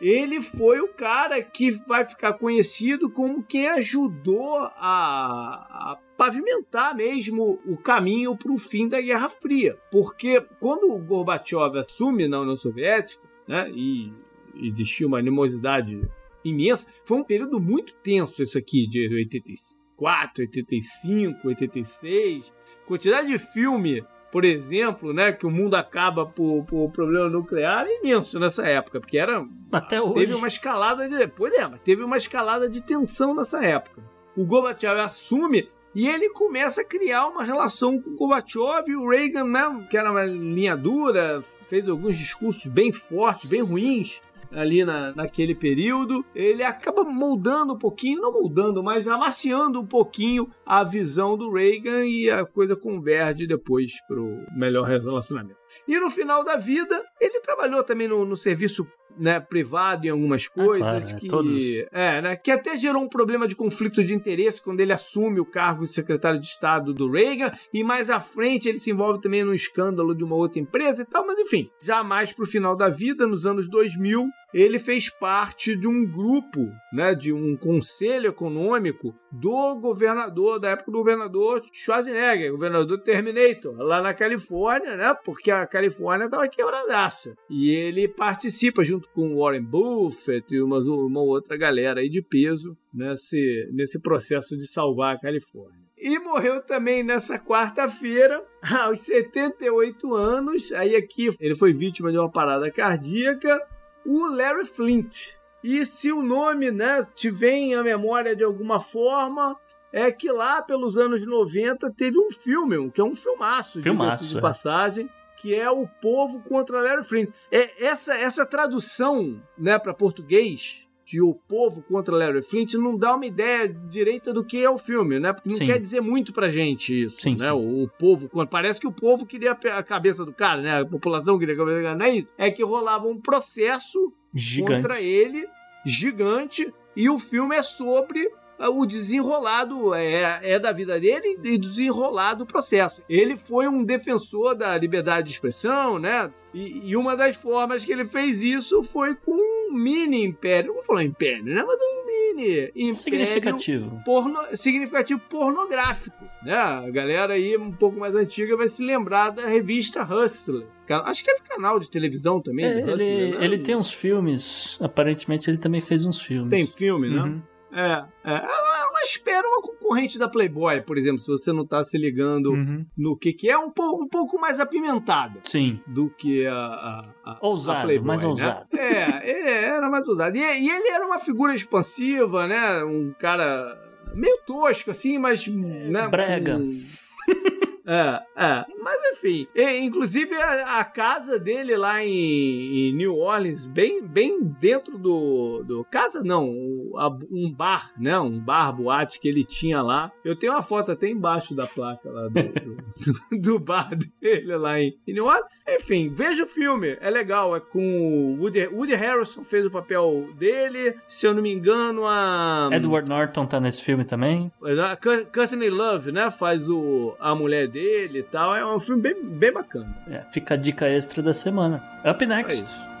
[0.00, 7.60] ele foi o cara que vai ficar conhecido como quem ajudou a, a pavimentar mesmo
[7.66, 9.78] o caminho para o fim da Guerra Fria.
[9.90, 14.12] Porque quando o Gorbachev assume na União Soviética, né, e
[14.54, 16.00] existiu uma animosidade
[16.44, 16.86] imensa.
[17.04, 22.52] Foi um período muito tenso esse aqui, de 84, 85, 86.
[22.86, 27.98] Quantidade de filme, por exemplo, né, que o mundo acaba por, por problema nuclear é
[27.98, 32.02] imenso nessa época, porque era até hoje teve uma escalada de depois é, mas teve
[32.02, 34.02] uma escalada de tensão nessa época.
[34.34, 39.06] O Gorbachev assume e ele começa a criar uma relação com o Gorbachev e o
[39.06, 44.22] Reagan, né, que era uma linha dura, fez alguns discursos bem fortes, bem ruins
[44.52, 50.48] ali na, naquele período, ele acaba moldando um pouquinho, não moldando, mas amaciando um pouquinho
[50.64, 55.60] a visão do Reagan e a coisa converge depois para o melhor relacionamento.
[55.88, 58.86] E no final da vida, ele trabalhou também no, no serviço
[59.18, 61.52] né, privado em algumas ah, coisas ah, claro, que todos.
[61.92, 65.44] é, né, que até gerou um problema de conflito de interesse quando ele assume o
[65.44, 69.44] cargo de secretário de Estado do Reagan e mais à frente ele se envolve também
[69.44, 72.88] num escândalo de uma outra empresa e tal, mas enfim, já mais pro final da
[72.88, 79.14] vida, nos anos 2000, ele fez parte de um grupo, né, de um conselho econômico
[79.30, 85.66] do governador, da época do governador Schwarzenegger, governador Terminator, lá na Califórnia, né, porque a
[85.66, 87.34] Califórnia estava quebradaça.
[87.48, 92.76] E ele participa junto com Warren Buffett e uma, uma outra galera aí de peso
[92.92, 95.82] nesse, nesse processo de salvar a Califórnia.
[95.98, 100.72] E morreu também nessa quarta-feira, aos 78 anos.
[100.72, 103.60] Aí aqui ele foi vítima de uma parada cardíaca
[104.04, 105.34] o Larry Flint.
[105.62, 109.56] E se o nome, né, te vem à memória de alguma forma,
[109.92, 114.38] é que lá pelos anos 90 teve um filme, que é um filmaço, filmaço de
[114.38, 114.40] é.
[114.40, 117.30] passagem, que é O Povo contra Larry Flint.
[117.50, 123.14] É, essa, essa tradução né, para português de O Povo contra Larry Flint não dá
[123.14, 125.32] uma ideia direita do que é o filme, né?
[125.34, 125.66] Porque não sim.
[125.66, 127.46] quer dizer muito pra gente isso, sim, né?
[127.46, 127.50] Sim.
[127.50, 130.80] O, o, povo, parece que o povo queria a cabeça do cara, né?
[130.80, 132.32] A população queria a cabeça do cara, não é isso?
[132.38, 134.72] É que rolava um processo gigante.
[134.72, 135.46] contra ele,
[135.84, 138.26] gigante, e o filme é sobre
[138.68, 143.02] o desenrolado é, é da vida dele e desenrolar do processo.
[143.08, 146.30] Ele foi um defensor da liberdade de expressão, né?
[146.54, 150.68] E, e, uma das formas que ele fez isso foi com um mini império.
[150.68, 151.64] Não vou falar império, né?
[151.66, 152.92] Mas um mini império.
[152.92, 154.02] Significativo.
[154.04, 156.22] Porno, significativo pornográfico.
[156.44, 156.54] Né?
[156.54, 160.66] A galera aí um pouco mais antiga vai se lembrar da revista Hustler.
[160.90, 162.66] Acho que teve canal de televisão também.
[162.66, 163.44] É, ele, Hustler, né?
[163.46, 164.78] ele tem uns filmes.
[164.78, 166.50] Aparentemente ele também fez uns filmes.
[166.50, 167.42] Tem filme, né?
[167.72, 167.78] Uhum.
[167.78, 168.34] É, é.
[168.34, 172.84] Ela espera uma concorrente da Playboy, por exemplo, se você não tá se ligando uhum.
[172.96, 175.40] no que que é, um, po um pouco mais apimentada.
[175.44, 175.80] Sim.
[175.86, 178.28] Do que a, a, a Ousado, a Playboy, mais né?
[178.28, 178.66] ousado.
[178.76, 180.36] É, é, era mais ousado.
[180.36, 182.84] E, e ele era uma figura expansiva, né?
[182.84, 183.78] Um cara
[184.14, 185.46] meio tosco, assim, mas...
[185.46, 186.56] Né, Brega.
[186.56, 186.82] Um...
[187.86, 188.64] É, é.
[188.80, 189.46] Mas enfim.
[189.54, 195.62] E, inclusive a, a, casa dele lá em, em, New Orleans, bem, bem dentro do.
[195.64, 198.18] do casa não, um bar, né?
[198.18, 200.12] Um bar, boate que ele tinha lá.
[200.24, 204.80] Eu tenho uma foto até embaixo da placa lá do, do, do bar dele lá
[204.80, 205.46] em, em New Orleans.
[205.68, 206.96] Enfim, veja o filme.
[207.00, 207.56] É legal.
[207.56, 210.94] É com Woody, Woody Harrison fez o papel dele.
[211.06, 212.68] Se eu não me engano, a.
[212.72, 214.52] Edward Norton tá nesse filme também.
[214.62, 216.30] A Courtney Love, né?
[216.30, 218.54] Faz o, a mulher dele e tal.
[218.54, 219.96] É um filme bem, bem bacana.
[220.08, 221.82] É, fica a dica extra da semana.
[222.04, 222.66] Up next.
[222.88, 222.92] É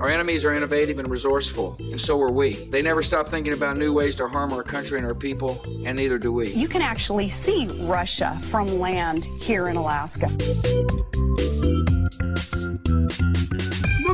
[0.00, 2.68] Our enemies are innovative and resourceful, and so are we.
[2.70, 5.96] They never stop thinking about new ways to harm our country and our people, and
[5.96, 6.50] neither do we.
[6.50, 10.28] You can actually see Russia from land here in Alaska.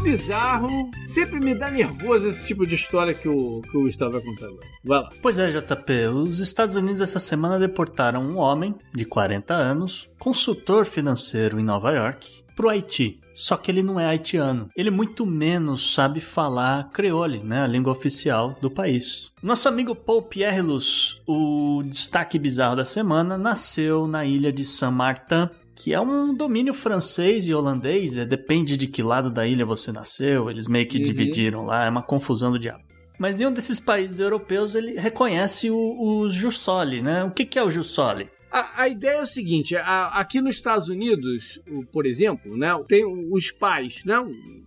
[0.03, 4.21] Bizarro, sempre me dá nervoso esse tipo de história que o, que o Gustavo vai
[4.23, 4.67] contar agora.
[4.83, 5.09] Vai lá.
[5.21, 6.07] Pois é, JP.
[6.09, 11.93] Os Estados Unidos essa semana deportaram um homem de 40 anos, consultor financeiro em Nova
[11.93, 13.21] York, para o Haiti.
[13.33, 14.69] Só que ele não é haitiano.
[14.77, 19.31] Ele muito menos sabe falar creole, né, a língua oficial do país.
[19.43, 25.49] Nosso amigo Paul Pierre Luz, o destaque bizarro da semana, nasceu na ilha de Saint-Martin,
[25.83, 29.91] que é um domínio francês e holandês, é, depende de que lado da ilha você
[29.91, 31.05] nasceu, eles meio que uhum.
[31.05, 32.85] dividiram lá, é uma confusão do diabo.
[33.19, 37.25] Mas nenhum desses países europeus ele reconhece o, o Jussoli, né?
[37.25, 38.29] O que, que é o Jussoli?
[38.53, 43.05] A, a, ideia é o seguinte: a, aqui nos Estados Unidos, por exemplo, né, tem
[43.07, 44.17] os pais, né,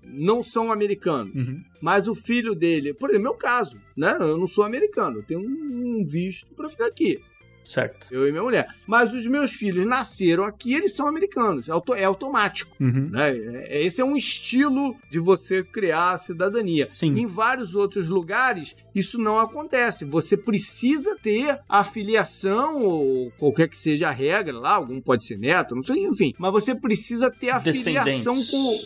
[0.04, 1.62] não são americanos, uhum.
[1.80, 5.42] mas o filho dele, por exemplo, meu caso, né, eu não sou americano, eu tenho
[5.42, 7.20] um visto para ficar aqui.
[7.64, 8.08] Certo.
[8.12, 8.68] Eu e minha mulher.
[8.88, 11.68] Mas os meus filhos nasceram aqui, eles são americanos.
[11.96, 12.76] É automático.
[12.80, 13.10] Uhum.
[13.12, 13.32] Né?
[13.32, 16.88] É, é, esse é um estilo de você criar a cidadania.
[16.90, 17.18] Sim.
[17.18, 20.06] Em vários outros lugares, isso não acontece.
[20.06, 25.38] Você precisa ter a filiação, ou qualquer que seja a regra lá, algum pode ser
[25.38, 26.34] neto, não sei, enfim.
[26.38, 28.80] Mas você precisa ter a filiação com.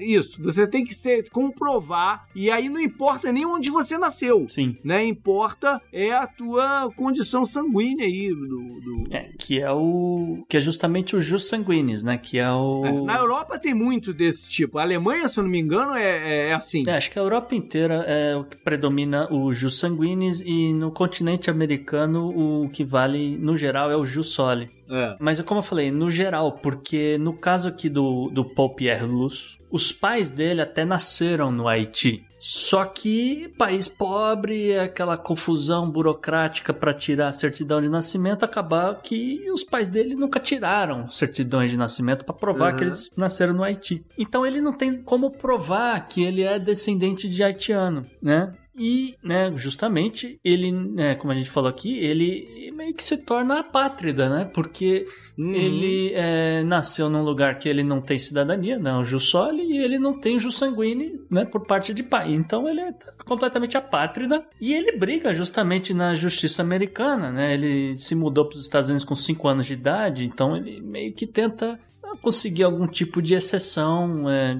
[0.00, 0.42] Isso.
[0.42, 2.26] Você tem que ser, comprovar.
[2.34, 4.46] E aí não importa nem onde você nasceu.
[4.48, 4.76] Sim.
[4.82, 5.04] Né?
[5.04, 9.04] Importa é a tua condição sanguínea aí do, do...
[9.10, 12.18] É, que é o que é justamente o jus sanguinis, né?
[12.18, 14.78] Que é o é, na Europa tem muito desse tipo.
[14.78, 16.84] A Alemanha, se eu não me engano, é, é, é assim.
[16.86, 20.90] É, acho que a Europa inteira é o que predomina o jus sanguinis e no
[20.90, 24.70] continente americano o que vale no geral é o jus soli.
[24.90, 25.16] É.
[25.20, 29.04] Mas é como eu falei, no geral, porque no caso aqui do, do Paul Pierre
[29.04, 32.24] Luz, os pais dele até nasceram no Haiti.
[32.38, 39.50] Só que país pobre, aquela confusão burocrática para tirar a certidão de nascimento, acabar que
[39.50, 42.78] os pais dele nunca tiraram certidões de nascimento para provar uhum.
[42.78, 44.04] que eles nasceram no Haiti.
[44.16, 48.52] Então ele não tem como provar que ele é descendente de haitiano, né?
[48.78, 53.58] E, né, justamente, ele, né, como a gente falou aqui, ele meio que se torna
[53.58, 54.44] apátrida, né?
[54.54, 55.04] Porque
[55.36, 55.52] uhum.
[55.52, 60.20] ele é, nasceu num lugar que ele não tem cidadania, não, Jussoli, e ele não
[60.20, 62.32] tem Jussanguine, né, por parte de pai.
[62.32, 67.52] Então ele é completamente apátrida e ele briga justamente na justiça americana, né?
[67.52, 71.12] Ele se mudou para os Estados Unidos com 5 anos de idade, então ele meio
[71.12, 71.78] que tenta
[72.16, 74.54] conseguir algum tipo de exceção, é,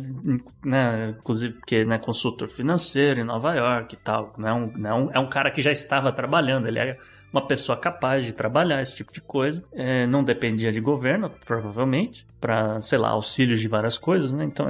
[0.65, 5.29] né, inclusive porque né, consultor financeiro em Nova York e tal, né, né, é um
[5.29, 6.99] cara que já estava trabalhando, ele é
[7.33, 12.27] uma pessoa capaz de trabalhar esse tipo de coisa, é, não dependia de governo, provavelmente,
[12.41, 14.67] para, sei lá, auxílios de várias coisas, né, então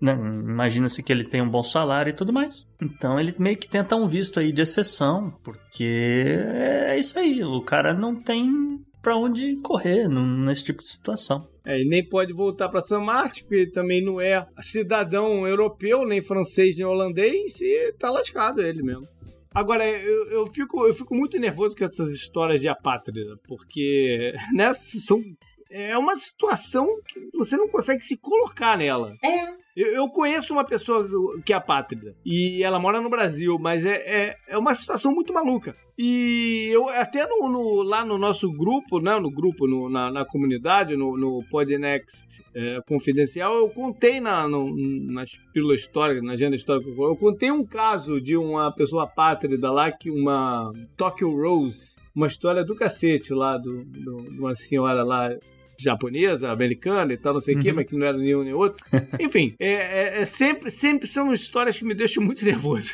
[0.00, 2.66] né, imagina-se que ele tem um bom salário e tudo mais.
[2.80, 7.60] Então ele meio que tenta um visto aí de exceção, porque é isso aí, o
[7.62, 11.48] cara não tem para onde correr nesse tipo de situação.
[11.64, 16.06] É, e nem pode voltar para San Martin, porque ele também não é cidadão europeu,
[16.06, 19.08] nem francês, nem holandês, e tá lascado ele mesmo.
[19.50, 24.74] Agora, eu, eu, fico, eu fico muito nervoso com essas histórias de apátrida, porque né,
[24.74, 25.22] são,
[25.70, 29.14] é uma situação que você não consegue se colocar nela.
[29.24, 29.67] É.
[29.78, 31.08] Eu, eu, conheço uma pessoa
[31.44, 35.32] que é apátrida e ela mora no Brasil, mas é, é, é uma situação muito
[35.32, 35.76] maluca.
[35.96, 40.24] E eu até no, no, lá no nosso grupo, né, no grupo, no, na, na,
[40.24, 44.74] comunidade, no, no Podnext é, Confidencial, eu contei na, no,
[45.12, 49.92] nas pílulas históricas, na agenda histórica, eu contei um caso de uma pessoa apátrida lá,
[49.92, 55.30] que uma Tokyo Rose, uma história do cacete lá, do, de uma senhora lá
[55.78, 57.62] japonesa, americana e tal, não sei o uhum.
[57.62, 58.84] quê, mas que não era nenhum nem outro.
[59.18, 62.90] Enfim, é, é, é, sempre, sempre são histórias que me deixam muito nervoso.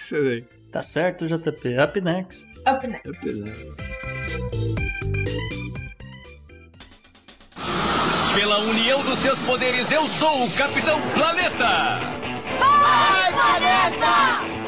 [0.70, 1.76] Tá certo, JP.
[1.78, 2.48] Up next.
[2.68, 3.08] Up next.
[3.08, 4.24] Up next.
[8.34, 11.98] Pela união dos seus poderes, eu sou o Capitão Planeta!
[12.58, 14.63] Vai, Planeta!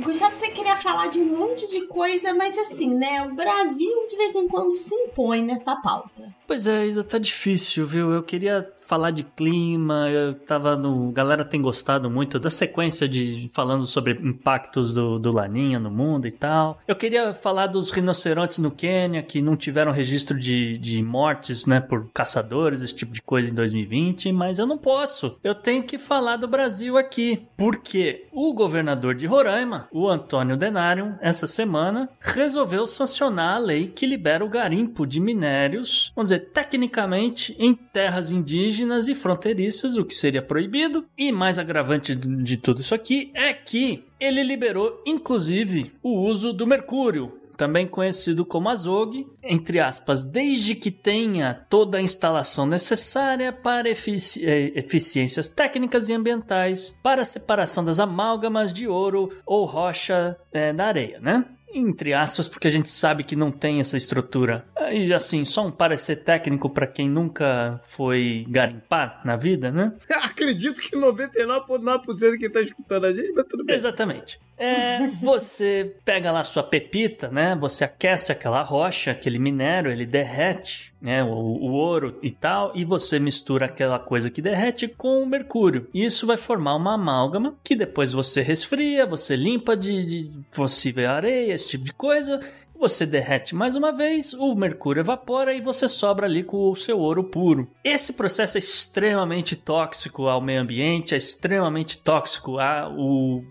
[0.00, 3.22] Gustavo, você queria falar de um monte de coisa, mas assim, né?
[3.22, 6.34] O Brasil de vez em quando se impõe nessa pauta.
[6.46, 8.12] Pois é, Isa, tá difícil, viu?
[8.12, 11.12] Eu queria falar de clima, eu tava no.
[11.12, 16.26] Galera tem gostado muito da sequência de falando sobre impactos do, do Laninha no mundo
[16.26, 16.80] e tal.
[16.88, 21.78] Eu queria falar dos rinocerontes no Quênia, que não tiveram registro de, de mortes, né,
[21.80, 25.38] por caçadores, esse tipo de coisa em 2020, mas eu não posso.
[25.44, 27.46] Eu tenho que falar do Brasil aqui.
[27.56, 34.04] Porque o governador de Roraima, o Antônio Denário, essa semana, resolveu sancionar a lei que
[34.04, 40.14] libera o garimpo de minérios, vamos dizer, tecnicamente, em terras indígenas e fronteiriças, o que
[40.14, 41.04] seria proibido.
[41.16, 46.66] E mais agravante de tudo isso aqui é que ele liberou, inclusive, o uso do
[46.66, 53.90] mercúrio, também conhecido como azog, entre aspas, desde que tenha toda a instalação necessária para
[53.90, 54.42] efici
[54.74, 60.86] eficiências técnicas e ambientais para a separação das amálgamas de ouro ou rocha é, na
[60.86, 61.44] areia, né?
[61.72, 64.64] Entre aspas, porque a gente sabe que não tem essa estrutura.
[64.92, 69.92] E assim, só um parecer técnico para quem nunca foi garimpar na vida, né?
[70.22, 73.76] Acredito que 99,9% de quem tá escutando a gente, mas tudo bem.
[73.76, 74.40] Exatamente.
[74.60, 77.56] É, você pega lá sua pepita, né?
[77.58, 81.24] Você aquece aquela rocha, aquele minério, ele derrete, né?
[81.24, 85.88] O, o, ouro e tal, e você mistura aquela coisa que derrete com o mercúrio.
[85.94, 91.54] Isso vai formar uma amálgama que depois você resfria, você limpa de, de possível areia,
[91.54, 92.38] esse tipo de coisa.
[92.78, 96.98] Você derrete mais uma vez, o mercúrio evapora e você sobra ali com o seu
[96.98, 97.70] ouro puro.
[97.84, 103.42] Esse processo é extremamente tóxico ao meio ambiente, é extremamente tóxico ao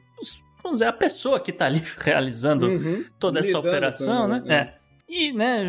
[0.64, 3.06] vamos dizer, a pessoa que está ali realizando uhum.
[3.18, 4.44] toda essa operação, né?
[4.48, 4.54] É.
[4.54, 4.74] é.
[5.08, 5.64] E, né,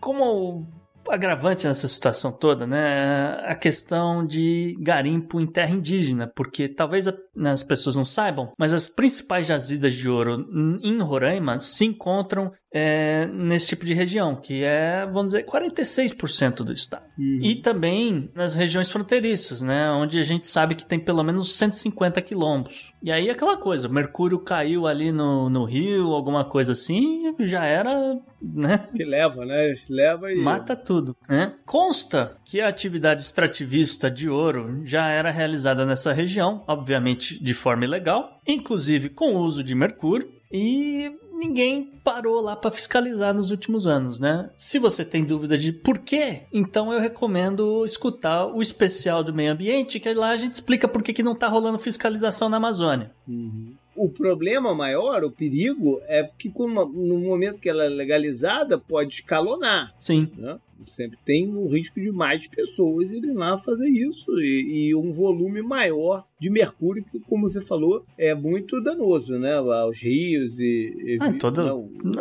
[0.00, 0.66] como
[1.08, 3.40] agravante nessa situação toda, né?
[3.44, 8.74] A questão de garimpo em terra indígena, porque talvez né, as pessoas não saibam, mas
[8.74, 10.46] as principais jazidas de ouro
[10.82, 16.72] em Roraima se encontram é, nesse tipo de região, que é, vamos dizer, 46% do
[16.72, 17.04] estado.
[17.18, 17.40] Uhum.
[17.42, 19.90] E também nas regiões fronteiriças, né?
[19.90, 22.92] Onde a gente sabe que tem pelo menos 150 quilombos.
[23.02, 28.18] E aí aquela coisa, mercúrio caiu ali no, no rio, alguma coisa assim, já era,
[28.40, 28.88] né?
[28.96, 29.74] Que leva, né?
[29.90, 30.36] Leva e...
[30.36, 31.54] Mata tudo, né?
[31.66, 37.84] Consta que a atividade extrativista de ouro já era realizada nessa região, obviamente de forma
[37.84, 43.86] ilegal, inclusive com o uso de mercúrio, e ninguém parou lá para fiscalizar nos últimos
[43.86, 44.50] anos, né?
[44.56, 49.52] Se você tem dúvida de por quê, então eu recomendo escutar o especial do meio
[49.52, 53.10] ambiente, que lá a gente explica por que, que não tá rolando fiscalização na Amazônia.
[53.26, 53.74] Uhum.
[53.94, 59.94] O problema maior, o perigo, é que no momento que ela é legalizada, pode escalonar.
[60.00, 60.30] Sim.
[60.36, 60.58] Né?
[60.84, 65.62] Sempre tem o risco de mais pessoas irem lá fazer isso e, e, um volume
[65.62, 69.54] maior de mercúrio que, como você falou, é muito danoso, né?
[69.54, 71.70] Aos rios e, e ah, toda, né?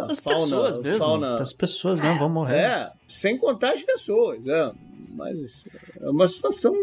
[0.08, 1.42] as fauna, pessoas mesmo, fauna...
[1.42, 2.60] as pessoas mesmo vão morrer.
[2.60, 4.72] É, sem contar as pessoas, é.
[5.14, 5.66] Mas
[6.00, 6.74] é uma situação,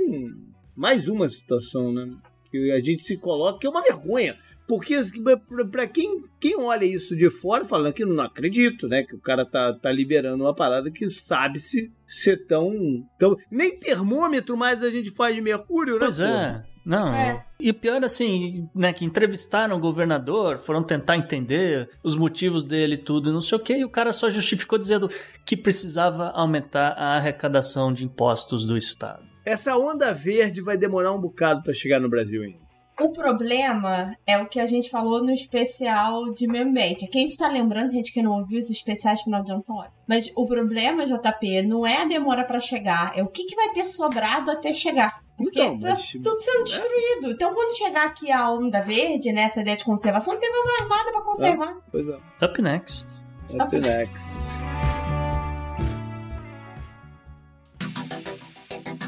[0.76, 2.10] mais uma situação, né?
[2.50, 4.36] Que a gente se coloca que é uma vergonha.
[4.66, 5.22] Porque assim,
[5.70, 9.02] para quem, quem olha isso de fora, falando que não acredito, né?
[9.02, 12.72] Que o cara tá, tá liberando uma parada que sabe-se ser tão,
[13.18, 13.36] tão.
[13.50, 16.00] Nem termômetro mais a gente faz de mercúrio, né?
[16.00, 16.62] Pois é.
[16.88, 17.12] Não.
[17.12, 17.44] É.
[17.60, 22.98] E pior assim, né, que entrevistaram o governador, foram tentar entender os motivos dele e
[22.98, 25.10] tudo, não sei o que, e o cara só justificou dizendo
[25.44, 29.22] que precisava aumentar a arrecadação de impostos do Estado.
[29.48, 32.68] Essa onda verde vai demorar um bocado para chegar no Brasil ainda.
[33.00, 37.06] O problema é o que a gente falou no especial de meio ambiente.
[37.06, 39.90] Aqui a gente tá lembrando, gente que não ouviu os especiais final de Antônio.
[40.06, 43.70] Mas o problema, JP, não é a demora para chegar, é o que, que vai
[43.70, 45.22] ter sobrado até chegar.
[45.34, 46.12] Porque então, tá mas...
[46.12, 47.28] tudo sendo destruído.
[47.28, 47.30] É.
[47.30, 50.88] Então, quando chegar aqui a onda verde, nessa né, ideia de conservação, não tem mais
[50.90, 51.70] nada para conservar.
[51.70, 52.44] É, pois é.
[52.44, 53.06] Up next.
[53.54, 54.97] Up, Up next.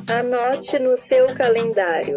[0.09, 2.17] Anote no seu calendário.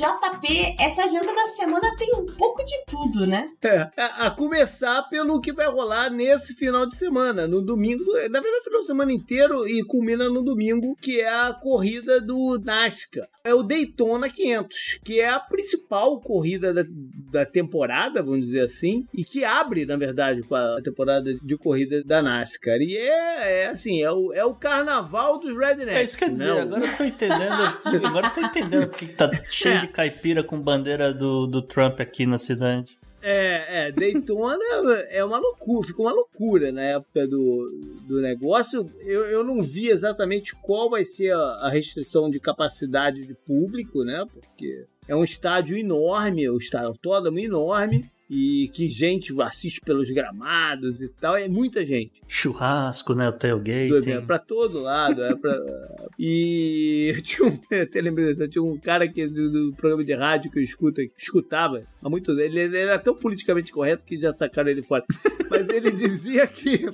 [0.00, 3.46] JP, essa agenda da semana tem um pouco de tudo, né?
[3.62, 8.64] É, a, começar pelo que vai rolar nesse final de semana, no domingo, na verdade,
[8.64, 13.28] final de semana inteiro e culmina no domingo, que é a corrida do NASCAR.
[13.44, 16.84] É o Daytona 500, que é a principal corrida da,
[17.30, 22.02] da temporada, vamos dizer assim, e que abre, na verdade, com a temporada de corrida
[22.04, 22.80] da NASCAR.
[22.80, 25.94] E é, é assim, é o, é o carnaval dos rednecks.
[25.94, 26.60] É isso que quer dizer, né?
[26.62, 29.80] agora eu tô entendendo, agora eu tô entendendo porque tá cheio é.
[29.80, 32.98] de caipira com bandeira do, do Trump aqui na cidade.
[33.22, 34.64] É, é, Daytona
[35.10, 37.66] é uma loucura, ficou uma loucura na época do,
[38.08, 38.90] do negócio.
[39.00, 44.02] Eu, eu não vi exatamente qual vai ser a, a restrição de capacidade de público,
[44.04, 44.24] né?
[44.32, 51.02] Porque é um estádio enorme, o estádio autódromo enorme, e que gente assiste pelos gramados
[51.02, 52.22] e tal, é muita gente.
[52.28, 53.28] Churrasco, né?
[53.28, 54.12] O tailgate.
[54.12, 55.20] É pra todo lado.
[55.20, 55.52] É pra...
[56.16, 60.60] e tinha um, até lembrei, tinha um cara que, do, do, programa de rádio que
[60.60, 64.70] eu escuto, que escutava há muito ele, ele era tão politicamente correto que já sacaram
[64.70, 65.04] ele fora.
[65.50, 66.86] Mas ele dizia que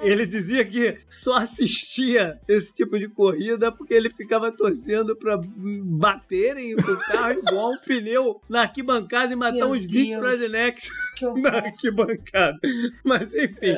[0.00, 5.38] ele dizia que só assistia esse tipo de corrida porque ele ficava torcendo pra
[5.84, 10.88] baterem o carro e voar um pneu na arquibancada e matar Meu uns 20 rednecks
[11.36, 12.58] na arquibancada.
[13.04, 13.76] Mas enfim.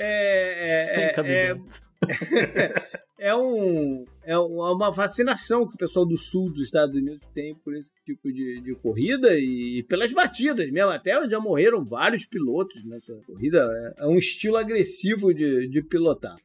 [0.00, 1.14] é, Sem é,
[3.18, 7.74] é, um, é uma fascinação que o pessoal do sul dos Estados Unidos tem por
[7.74, 10.90] esse tipo de, de corrida e pelas batidas mesmo.
[10.90, 13.94] Até já morreram vários pilotos nessa corrida.
[13.98, 16.36] É, é um estilo agressivo de, de pilotar.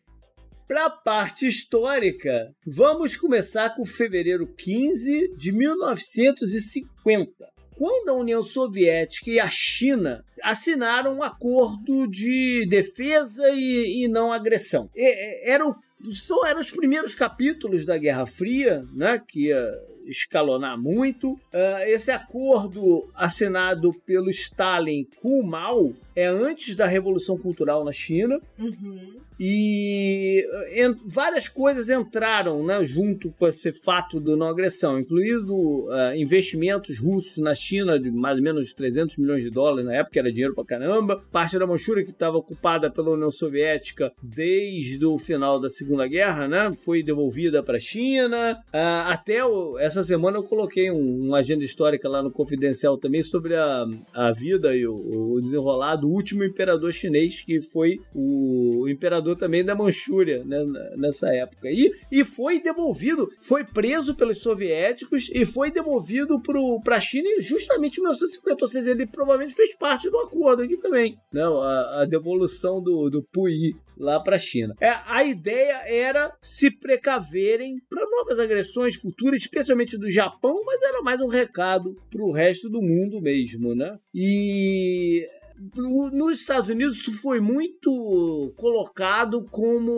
[0.67, 9.31] Para a parte histórica, vamos começar com fevereiro 15 de 1950 quando a União Soviética
[9.31, 14.89] e a China assinaram um acordo de defesa e, e não agressão.
[14.93, 15.73] E, era o,
[16.11, 19.65] só eram os primeiros capítulos da Guerra Fria, né, que ia
[20.05, 21.31] escalonar muito.
[21.31, 27.93] Uh, esse acordo assinado pelo Stalin com o Mao é antes da Revolução Cultural na
[27.93, 28.41] China.
[28.57, 29.21] Uhum.
[29.39, 36.15] E en, várias coisas entraram né, junto com esse fato do não agressão, incluindo uh,
[36.15, 40.31] investimentos russos na China de mais ou menos 300 milhões de dólares na época, era
[40.31, 41.23] dinheiro pra caramba.
[41.31, 46.47] Parte da Manchúria, que estava ocupada pela União Soviética desde o final da Segunda Guerra,
[46.47, 48.59] né, foi devolvida para a China.
[48.73, 53.23] Uh, até o, essa semana eu coloquei um, uma agenda histórica lá no Confidencial também
[53.23, 58.87] sobre a, a vida e o, o desenrolado do último imperador chinês, que foi o
[58.87, 60.63] imperador também da Manchúria né,
[60.97, 61.69] nessa época.
[61.69, 66.41] E, e foi devolvido, foi preso pelos soviéticos e foi devolvido
[66.83, 68.65] para a China justamente em 1950.
[68.65, 71.15] Ou seja, ele provavelmente fez parte do acordo aqui também.
[71.31, 74.73] Não, a, a devolução do, do Puyi lá para a China.
[74.79, 81.01] É, a ideia era se precaverem para novas agressões futuras, especialmente do Japão, mas era
[81.01, 83.99] mais um recado para o resto do mundo mesmo, né?
[84.15, 85.27] E
[85.75, 89.91] nos Estados Unidos isso foi muito colocado como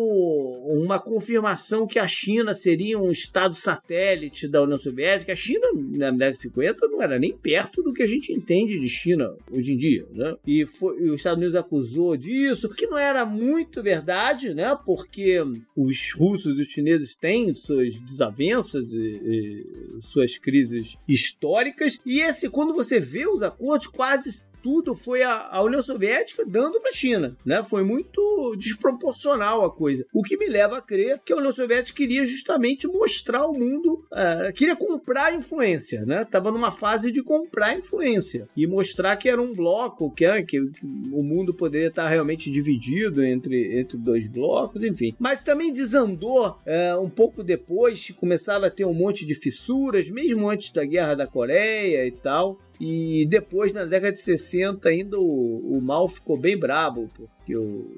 [0.68, 5.32] uma confirmação que a China seria um estado satélite da União Soviética.
[5.32, 8.80] A China, na década de 50, não era nem perto do que a gente entende
[8.80, 10.06] de China hoje em dia.
[10.12, 10.36] Né?
[10.46, 14.76] E, foi, e os Estados Unidos acusou disso, que não era muito verdade, né?
[14.84, 15.38] porque
[15.76, 22.00] os russos e os chineses têm suas desavenças e, e suas crises históricas.
[22.06, 26.80] E esse, quando você vê os acordos, quase tudo foi a, a União Soviética dando
[26.80, 27.64] para a China, né?
[27.64, 30.06] Foi muito desproporcional a coisa.
[30.14, 34.06] O que me leva a crer que a União Soviética queria justamente mostrar ao mundo,
[34.12, 36.26] uh, queria comprar influência, né?
[36.26, 40.60] Tava numa fase de comprar influência e mostrar que era um bloco, que, era, que,
[40.72, 45.16] que o mundo poderia estar realmente dividido entre, entre dois blocos, enfim.
[45.20, 50.50] Mas também desandou uh, um pouco depois, começaram a ter um monte de fissuras, mesmo
[50.50, 52.58] antes da Guerra da Coreia e tal.
[52.84, 57.96] E depois, na década de 60, ainda o, o mal ficou bem brabo, porque o,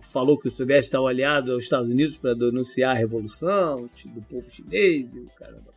[0.00, 4.50] falou que o Soviético estava aliado aos Estados Unidos para denunciar a revolução do povo
[4.50, 5.73] chinês e o caramba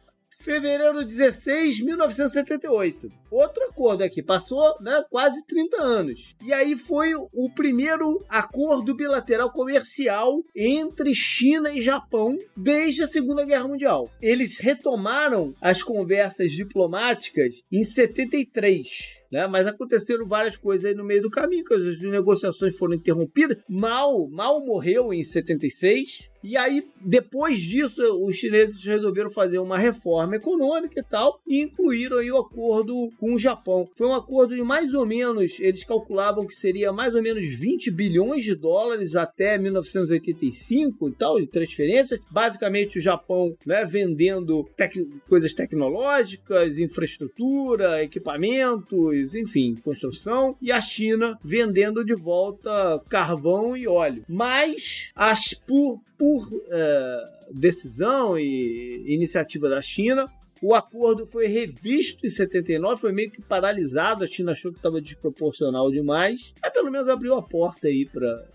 [0.47, 3.09] fevereiro 16, 1978.
[3.29, 6.35] Outro acordo aqui, passou né, quase 30 anos.
[6.45, 13.43] E aí foi o primeiro acordo bilateral comercial entre China e Japão desde a Segunda
[13.43, 14.09] Guerra Mundial.
[14.21, 19.47] Eles retomaram as conversas diplomáticas em 73 né?
[19.47, 23.57] Mas aconteceram várias coisas aí no meio do caminho, que as negociações foram interrompidas.
[23.69, 26.29] Mal, mal morreu em 76.
[26.43, 32.17] E aí, depois disso, os chineses resolveram fazer uma reforma econômica e tal, e incluíram
[32.17, 33.87] aí o acordo com o Japão.
[33.95, 37.91] Foi um acordo de mais ou menos, eles calculavam que seria mais ou menos 20
[37.91, 42.19] bilhões de dólares até 1985 e tal, de transferências.
[42.29, 44.95] Basicamente, o Japão né, vendendo tec
[45.27, 54.23] coisas tecnológicas, infraestrutura, equipamentos, enfim, construção, e a China vendendo de volta carvão e óleo.
[54.27, 60.27] Mas as, por, por uh, decisão e iniciativa da China,
[60.61, 64.23] o acordo foi revisto em 79, foi meio que paralisado.
[64.23, 66.53] A China achou que estava desproporcional demais.
[66.61, 68.45] Mas pelo menos abriu a porta aí para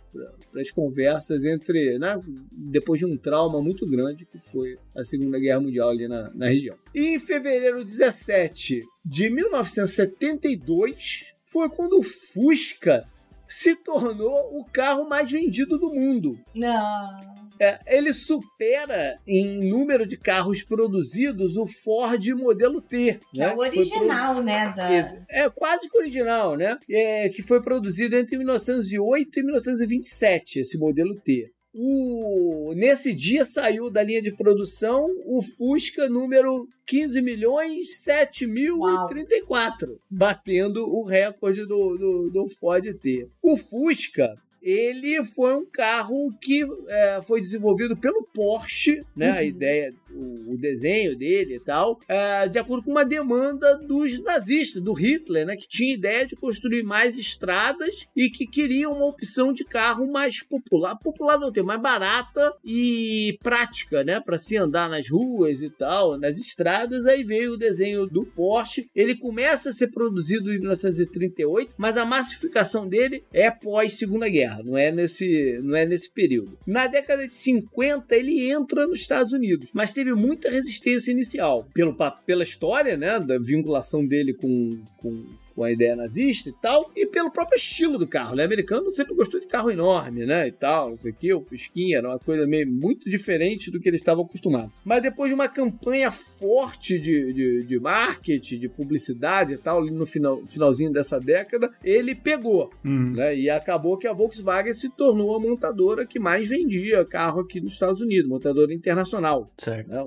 [0.50, 2.20] para as conversas entre, né,
[2.52, 6.48] depois de um trauma muito grande que foi a Segunda Guerra Mundial ali na, na
[6.48, 6.76] região.
[6.94, 13.08] E em fevereiro 17 de 1972 foi quando o Fusca
[13.46, 16.38] se tornou o carro mais vendido do mundo.
[16.54, 17.16] Não.
[17.62, 23.20] É, ele supera em número de carros produzidos o Ford modelo T.
[23.30, 23.50] Que né?
[23.50, 24.74] é o original, né?
[24.76, 24.90] Da...
[25.30, 26.76] É quase que original, né?
[26.90, 31.52] É, que foi produzido entre 1908 e 1927, esse modelo T.
[31.72, 32.72] O...
[32.74, 39.06] Nesse dia saiu da linha de produção o Fusca número 15 milhões 7 mil e
[39.06, 43.28] 34, batendo o recorde do, do, do Ford T.
[43.40, 49.32] O Fusca ele foi um carro que é, foi desenvolvido pelo Porsche, né?
[49.32, 49.36] Uhum.
[49.36, 54.22] A ideia, o, o, desenho dele e tal, é, de acordo com uma demanda dos
[54.22, 55.56] nazistas, do Hitler, né?
[55.56, 60.42] Que tinha ideia de construir mais estradas e que queria uma opção de carro mais
[60.42, 64.20] popular, popular não tem, mais barata e prática, né?
[64.20, 67.06] Para se andar nas ruas e tal, nas estradas.
[67.06, 68.88] Aí veio o desenho do Porsche.
[68.94, 74.51] Ele começa a ser produzido em 1938, mas a massificação dele é pós Segunda Guerra
[74.64, 76.58] não é nesse, não é nesse período.
[76.66, 81.96] Na década de 50 ele entra nos Estados Unidos, mas teve muita resistência inicial pelo,
[82.26, 85.24] pela história, né, da vinculação dele com, com
[85.54, 88.42] com a ideia nazista e tal, e pelo próprio estilo do carro, né?
[88.42, 90.48] O americano sempre gostou de carro enorme, né?
[90.48, 93.80] E tal, não sei o que, o Fusquinha era uma coisa meio muito diferente do
[93.80, 94.72] que eles estavam acostumados.
[94.84, 99.90] Mas depois de uma campanha forte de, de, de marketing, de publicidade e tal, ali
[99.90, 103.12] no final, finalzinho dessa década, ele pegou, uhum.
[103.12, 103.36] né?
[103.36, 107.72] E acabou que a Volkswagen se tornou a montadora que mais vendia carro aqui nos
[107.72, 109.48] Estados Unidos, montadora internacional.
[109.56, 109.88] Certo.
[109.88, 110.04] Né?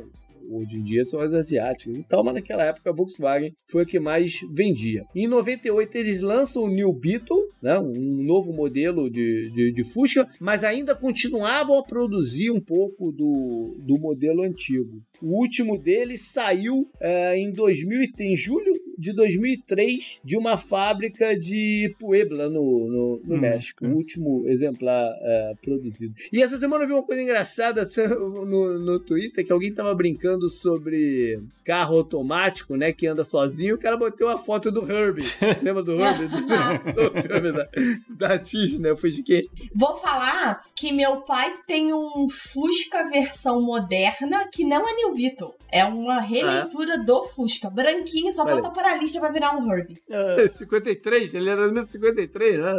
[0.49, 3.85] Hoje em dia são as asiáticas e tal, mas naquela época a Volkswagen foi a
[3.85, 5.03] que mais vendia.
[5.15, 10.27] Em 98 eles lançam o New Beetle, né, um novo modelo de, de, de Fusca,
[10.39, 15.01] mas ainda continuavam a produzir um pouco do, do modelo antigo.
[15.21, 21.93] O último deles saiu é, em 2000, em julho de 2003 de uma fábrica de
[21.99, 23.85] Puebla, no, no, no hum, México.
[23.85, 23.93] Hum.
[23.93, 26.13] O último exemplar é, produzido.
[26.31, 27.87] E essa semana eu vi uma coisa engraçada
[28.45, 33.75] no, no Twitter, que alguém tava brincando sobre carro automático, né, que anda sozinho.
[33.75, 35.23] O cara botou uma foto do Herbie.
[35.63, 36.27] Lembra do Herbie?
[36.27, 37.67] do, do filme da,
[38.09, 38.89] da Disney.
[38.89, 39.47] Eu fui de quê?
[39.73, 45.55] Vou falar que meu pai tem um Fusca versão moderna que não é New Beetle.
[45.71, 47.69] É uma releitura do Fusca.
[47.69, 50.01] Branquinho, só falta para a lista pra virar um Herbie.
[50.09, 52.73] É, 53, ele era no 53, né?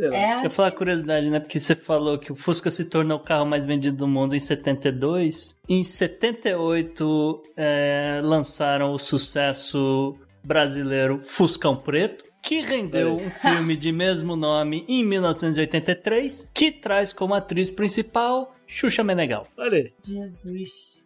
[0.00, 0.46] É.
[0.46, 1.40] Eu falar curiosidade, né?
[1.40, 4.40] Porque você falou que o Fusca se tornou o carro mais vendido do mundo em
[4.40, 5.58] 72.
[5.68, 10.14] Em 78, é, lançaram o sucesso
[10.44, 17.32] brasileiro Fuscão Preto que rendeu um filme de mesmo nome em 1983, que traz como
[17.32, 19.46] atriz principal Xuxa Menegal.
[19.56, 19.92] Olha aí.
[20.06, 21.03] Jesus.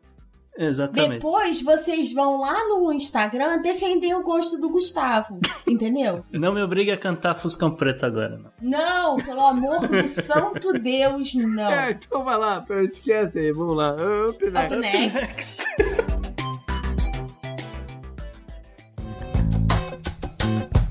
[0.59, 1.13] Exatamente.
[1.13, 6.25] Depois vocês vão lá no Instagram defender o gosto do Gustavo, entendeu?
[6.33, 8.51] Não me obrigue a cantar Fuscão Preto agora, não.
[8.61, 11.69] Não, pelo amor do santo Deus, não.
[11.79, 13.95] É, então vai lá, esquece aí, vamos lá.
[14.29, 14.65] Up next.
[14.65, 15.67] Up next.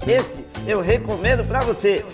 [0.07, 2.05] Esse eu recomendo pra você.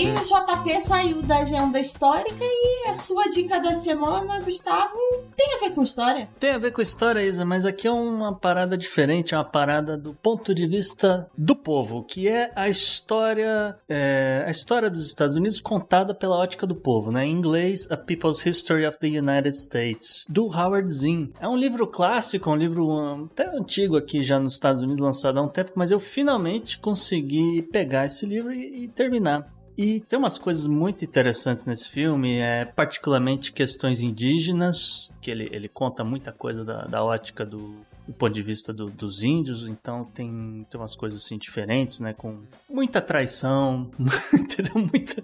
[0.00, 4.96] E o JP saiu da agenda histórica e a sua dica da semana, Gustavo,
[5.36, 6.26] tem a ver com história?
[6.38, 9.98] Tem a ver com história, Isa, mas aqui é uma parada diferente, é uma parada
[9.98, 15.36] do ponto de vista do povo, que é a história, é, a história dos Estados
[15.36, 17.26] Unidos contada pela ótica do povo, né?
[17.26, 21.28] Em inglês, A People's History of the United States, do Howard Zinn.
[21.38, 25.42] É um livro clássico, um livro até antigo aqui já nos Estados Unidos, lançado há
[25.42, 29.59] um tempo, mas eu finalmente consegui pegar esse livro e, e terminar.
[29.82, 35.70] E tem umas coisas muito interessantes nesse filme, é, particularmente questões indígenas, que ele, ele
[35.70, 37.76] conta muita coisa da, da ótica do,
[38.06, 42.12] do ponto de vista do, dos índios, então tem, tem umas coisas assim diferentes, né?
[42.12, 43.90] Com muita traição,
[44.34, 44.74] entendeu?
[44.74, 45.22] Muita,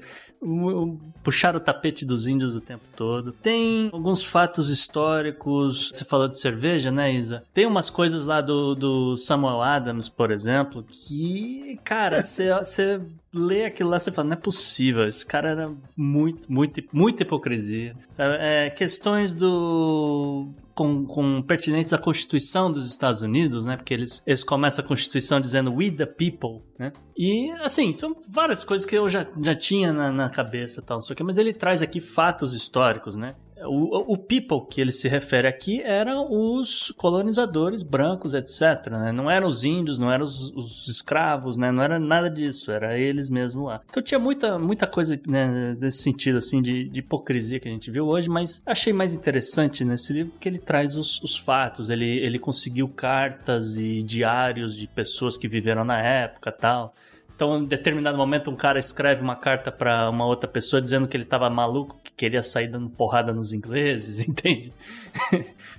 [1.23, 3.33] puxar o tapete dos índios o tempo todo.
[3.33, 5.91] Tem alguns fatos históricos.
[5.93, 7.43] Você falou de cerveja, né, Isa?
[7.53, 13.01] Tem umas coisas lá do, do Samuel Adams, por exemplo, que, cara, você
[13.37, 17.95] lê aquilo lá, você fala, não é possível, esse cara era muito, muito, muita hipocrisia.
[18.19, 23.77] É, questões do com, com, pertinentes à Constituição dos Estados Unidos, né?
[23.77, 26.93] Porque eles, eles começam a Constituição dizendo We the People, né?
[27.17, 31.03] E, assim, são várias coisas que eu já, já tinha na, na cabeça tal, não
[31.03, 33.35] sei o que, mas ele traz aqui fatos históricos, né?
[33.65, 38.91] O, o people que ele se refere aqui eram os colonizadores brancos, etc.
[38.91, 39.13] Né?
[39.13, 41.73] Não eram os índios, não eram os, os, escravos, né?
[41.73, 43.81] não era nada disso, era eles mesmo lá.
[43.89, 47.91] Então tinha muita, muita coisa né, nesse sentido assim de, de, hipocrisia que a gente
[47.91, 51.89] viu hoje, mas achei mais interessante nesse livro que ele traz os, os fatos.
[51.89, 56.93] Ele, ele conseguiu cartas e diários de pessoas que viveram na época tal.
[57.37, 61.15] Então, em determinado momento, um cara escreve uma carta para uma outra pessoa dizendo que
[61.15, 64.73] ele tava maluco, queria sair dando porrada nos ingleses, entende?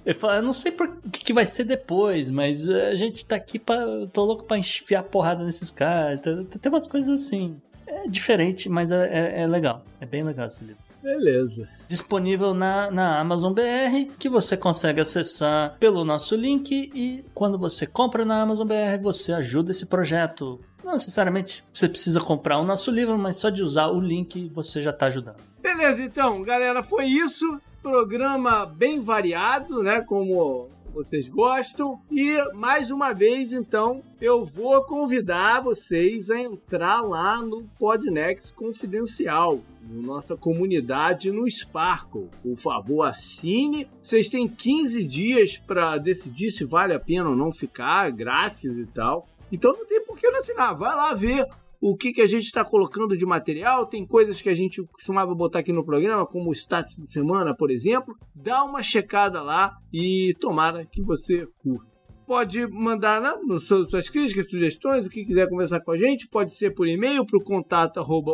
[0.05, 3.35] ele fala, eu não sei por que, que vai ser depois, mas a gente tá
[3.35, 3.85] aqui pra.
[4.13, 6.21] tô louco pra enfiar porrada nesses caras.
[6.21, 7.59] Tem umas coisas assim.
[7.85, 9.83] É diferente, mas é, é, é legal.
[9.99, 10.86] É bem legal esse livro.
[11.01, 11.67] Beleza.
[11.87, 17.85] Disponível na, na Amazon BR, que você consegue acessar pelo nosso link e quando você
[17.85, 20.59] compra na Amazon BR, você ajuda esse projeto.
[20.83, 24.81] Não necessariamente você precisa comprar o nosso livro, mas só de usar o link você
[24.81, 25.37] já está ajudando.
[25.61, 27.61] Beleza, então, galera, foi isso.
[27.81, 30.01] Programa bem variado, né?
[30.01, 30.67] Como
[30.97, 32.01] vocês gostam.
[32.09, 39.59] E mais uma vez, então, eu vou convidar vocês a entrar lá no Podnext Confidencial,
[39.89, 42.29] nossa comunidade no Sparkle.
[42.41, 43.87] Por favor, assine.
[44.01, 48.85] Vocês têm 15 dias para decidir se vale a pena ou não ficar, grátis e
[48.85, 49.27] tal.
[49.51, 50.75] Então não tem por que não assinar.
[50.75, 51.45] Vai lá ver
[51.79, 53.85] o que, que a gente está colocando de material.
[53.85, 57.55] Tem coisas que a gente costumava botar aqui no programa, como o status de semana,
[57.55, 58.15] por exemplo.
[58.35, 61.96] Dá uma checada lá e tomara que você curta
[62.27, 66.27] pode mandar né, no, suas críticas, sugestões, o que quiser conversar com a gente.
[66.27, 68.33] Pode ser por e-mail para o contato arroba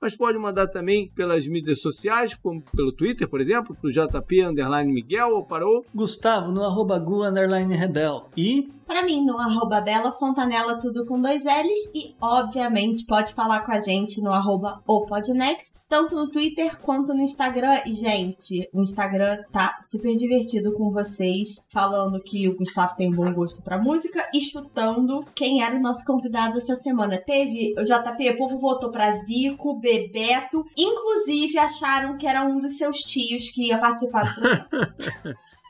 [0.00, 4.42] mas pode mandar também pelas mídias sociais, como pelo Twitter, por exemplo, para o JP
[4.42, 8.26] Underline Miguel ou para o Gustavo no arroba Gu Underline Rebel.
[8.36, 11.90] E para mim no arroba Bela Fontanella, tudo com dois L's.
[11.94, 17.20] E, obviamente, pode falar com a gente no arroba Podnext, tanto no Twitter quanto no
[17.20, 17.80] Instagram.
[17.86, 23.32] E, gente, o Instagram tá super divertido com vocês, falando que o Gustavo tem bom
[23.32, 27.18] gosto pra música e chutando quem era o nosso convidado essa semana.
[27.18, 32.76] Teve o JP, o povo votou pra Zico, Bebeto, inclusive acharam que era um dos
[32.76, 34.68] seus tios que ia participar do programa.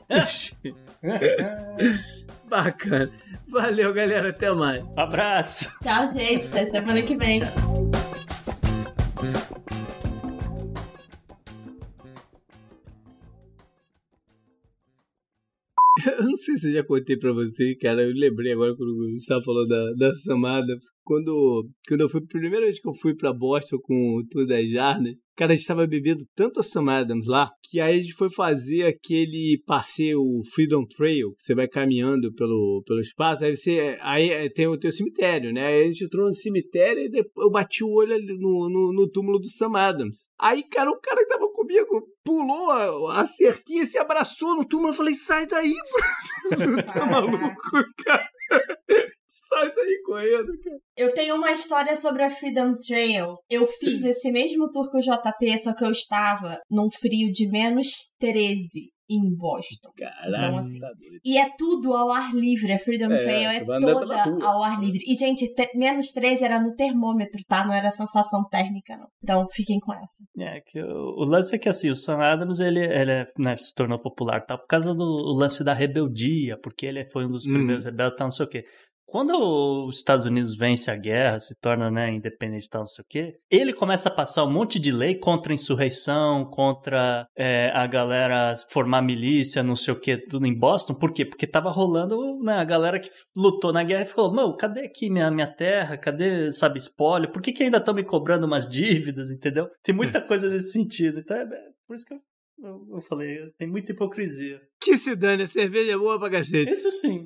[2.47, 3.11] Bacana.
[3.49, 4.29] Valeu, galera.
[4.29, 4.83] Até mais.
[4.97, 5.71] abraço.
[5.81, 6.47] Tchau, gente.
[6.47, 7.41] Até semana que vem.
[16.19, 18.03] Eu não sei se já contei pra você, cara.
[18.03, 20.77] Eu lembrei agora quando o Gustavo falou da, da Samada.
[21.07, 24.45] Quando, quando eu fui, a primeira vez que eu fui pra Boston com o Tour
[24.45, 28.01] das Jardas, cara, a gente tava bebendo tanto a Sam Adams lá, que aí a
[28.01, 30.21] gente foi fazer aquele passeio
[30.53, 34.77] Freedom Trail, que você vai caminhando pelo, pelo espaço, aí você aí é, tem o
[34.77, 35.67] teu cemitério, né?
[35.67, 38.91] Aí a gente entrou no cemitério e depois eu bati o olho ali no, no,
[38.91, 40.27] no túmulo do Sam Adams.
[40.37, 44.67] Aí, cara, o cara que tava comigo pulou a, a cerquinha e se abraçou no
[44.67, 44.89] túmulo.
[44.89, 46.83] Eu falei, sai daí, bro.
[46.83, 47.55] tá maluco,
[48.03, 48.29] cara?
[49.27, 50.77] Sai daí correndo, cara.
[50.95, 53.35] Eu tenho uma história sobre a Freedom Trail.
[53.49, 57.47] Eu fiz esse mesmo tour que o JP, só que eu estava num frio de
[57.49, 59.89] menos 13 em Boston.
[59.97, 60.89] Caralho, então, assim, tá
[61.23, 62.73] E é tudo ao ar livre.
[62.73, 64.99] A Freedom É, Trail é toda ao ar livre.
[65.07, 67.65] E, gente, te- menos 13 era no termômetro, tá?
[67.65, 69.07] Não era sensação térmica, não.
[69.23, 70.23] Então, fiquem com essa.
[70.39, 73.55] É, que o, o lance é que assim, o Sam Adams ele, ele é, né,
[73.55, 75.05] se tornou popular tá, por causa do
[75.37, 77.53] lance da rebeldia, porque ele foi um dos Hum.
[77.53, 78.65] primeiros rebeldes, tal, não sei o quê.
[79.07, 83.03] Quando os Estados Unidos vence a guerra, se torna né, independente e tal, não sei
[83.03, 87.71] o quê, ele começa a passar um monte de lei contra a insurreição, contra é,
[87.73, 90.93] a galera formar milícia, não sei o quê, tudo em Boston.
[90.93, 91.23] Por quê?
[91.23, 95.09] Porque tava rolando né, a galera que lutou na guerra e falou: Mano, cadê aqui
[95.09, 95.97] minha, minha terra?
[95.97, 97.31] Cadê, sabe, espólio?
[97.31, 99.69] Por que, que ainda estão me cobrando umas dívidas, entendeu?
[99.83, 101.19] Tem muita coisa nesse sentido.
[101.19, 102.19] Então é é por isso que eu,
[102.61, 104.59] eu, eu falei: tem muita hipocrisia.
[104.81, 106.71] Que se dane, a cerveja é boa pra cacete.
[106.71, 107.25] Isso sim.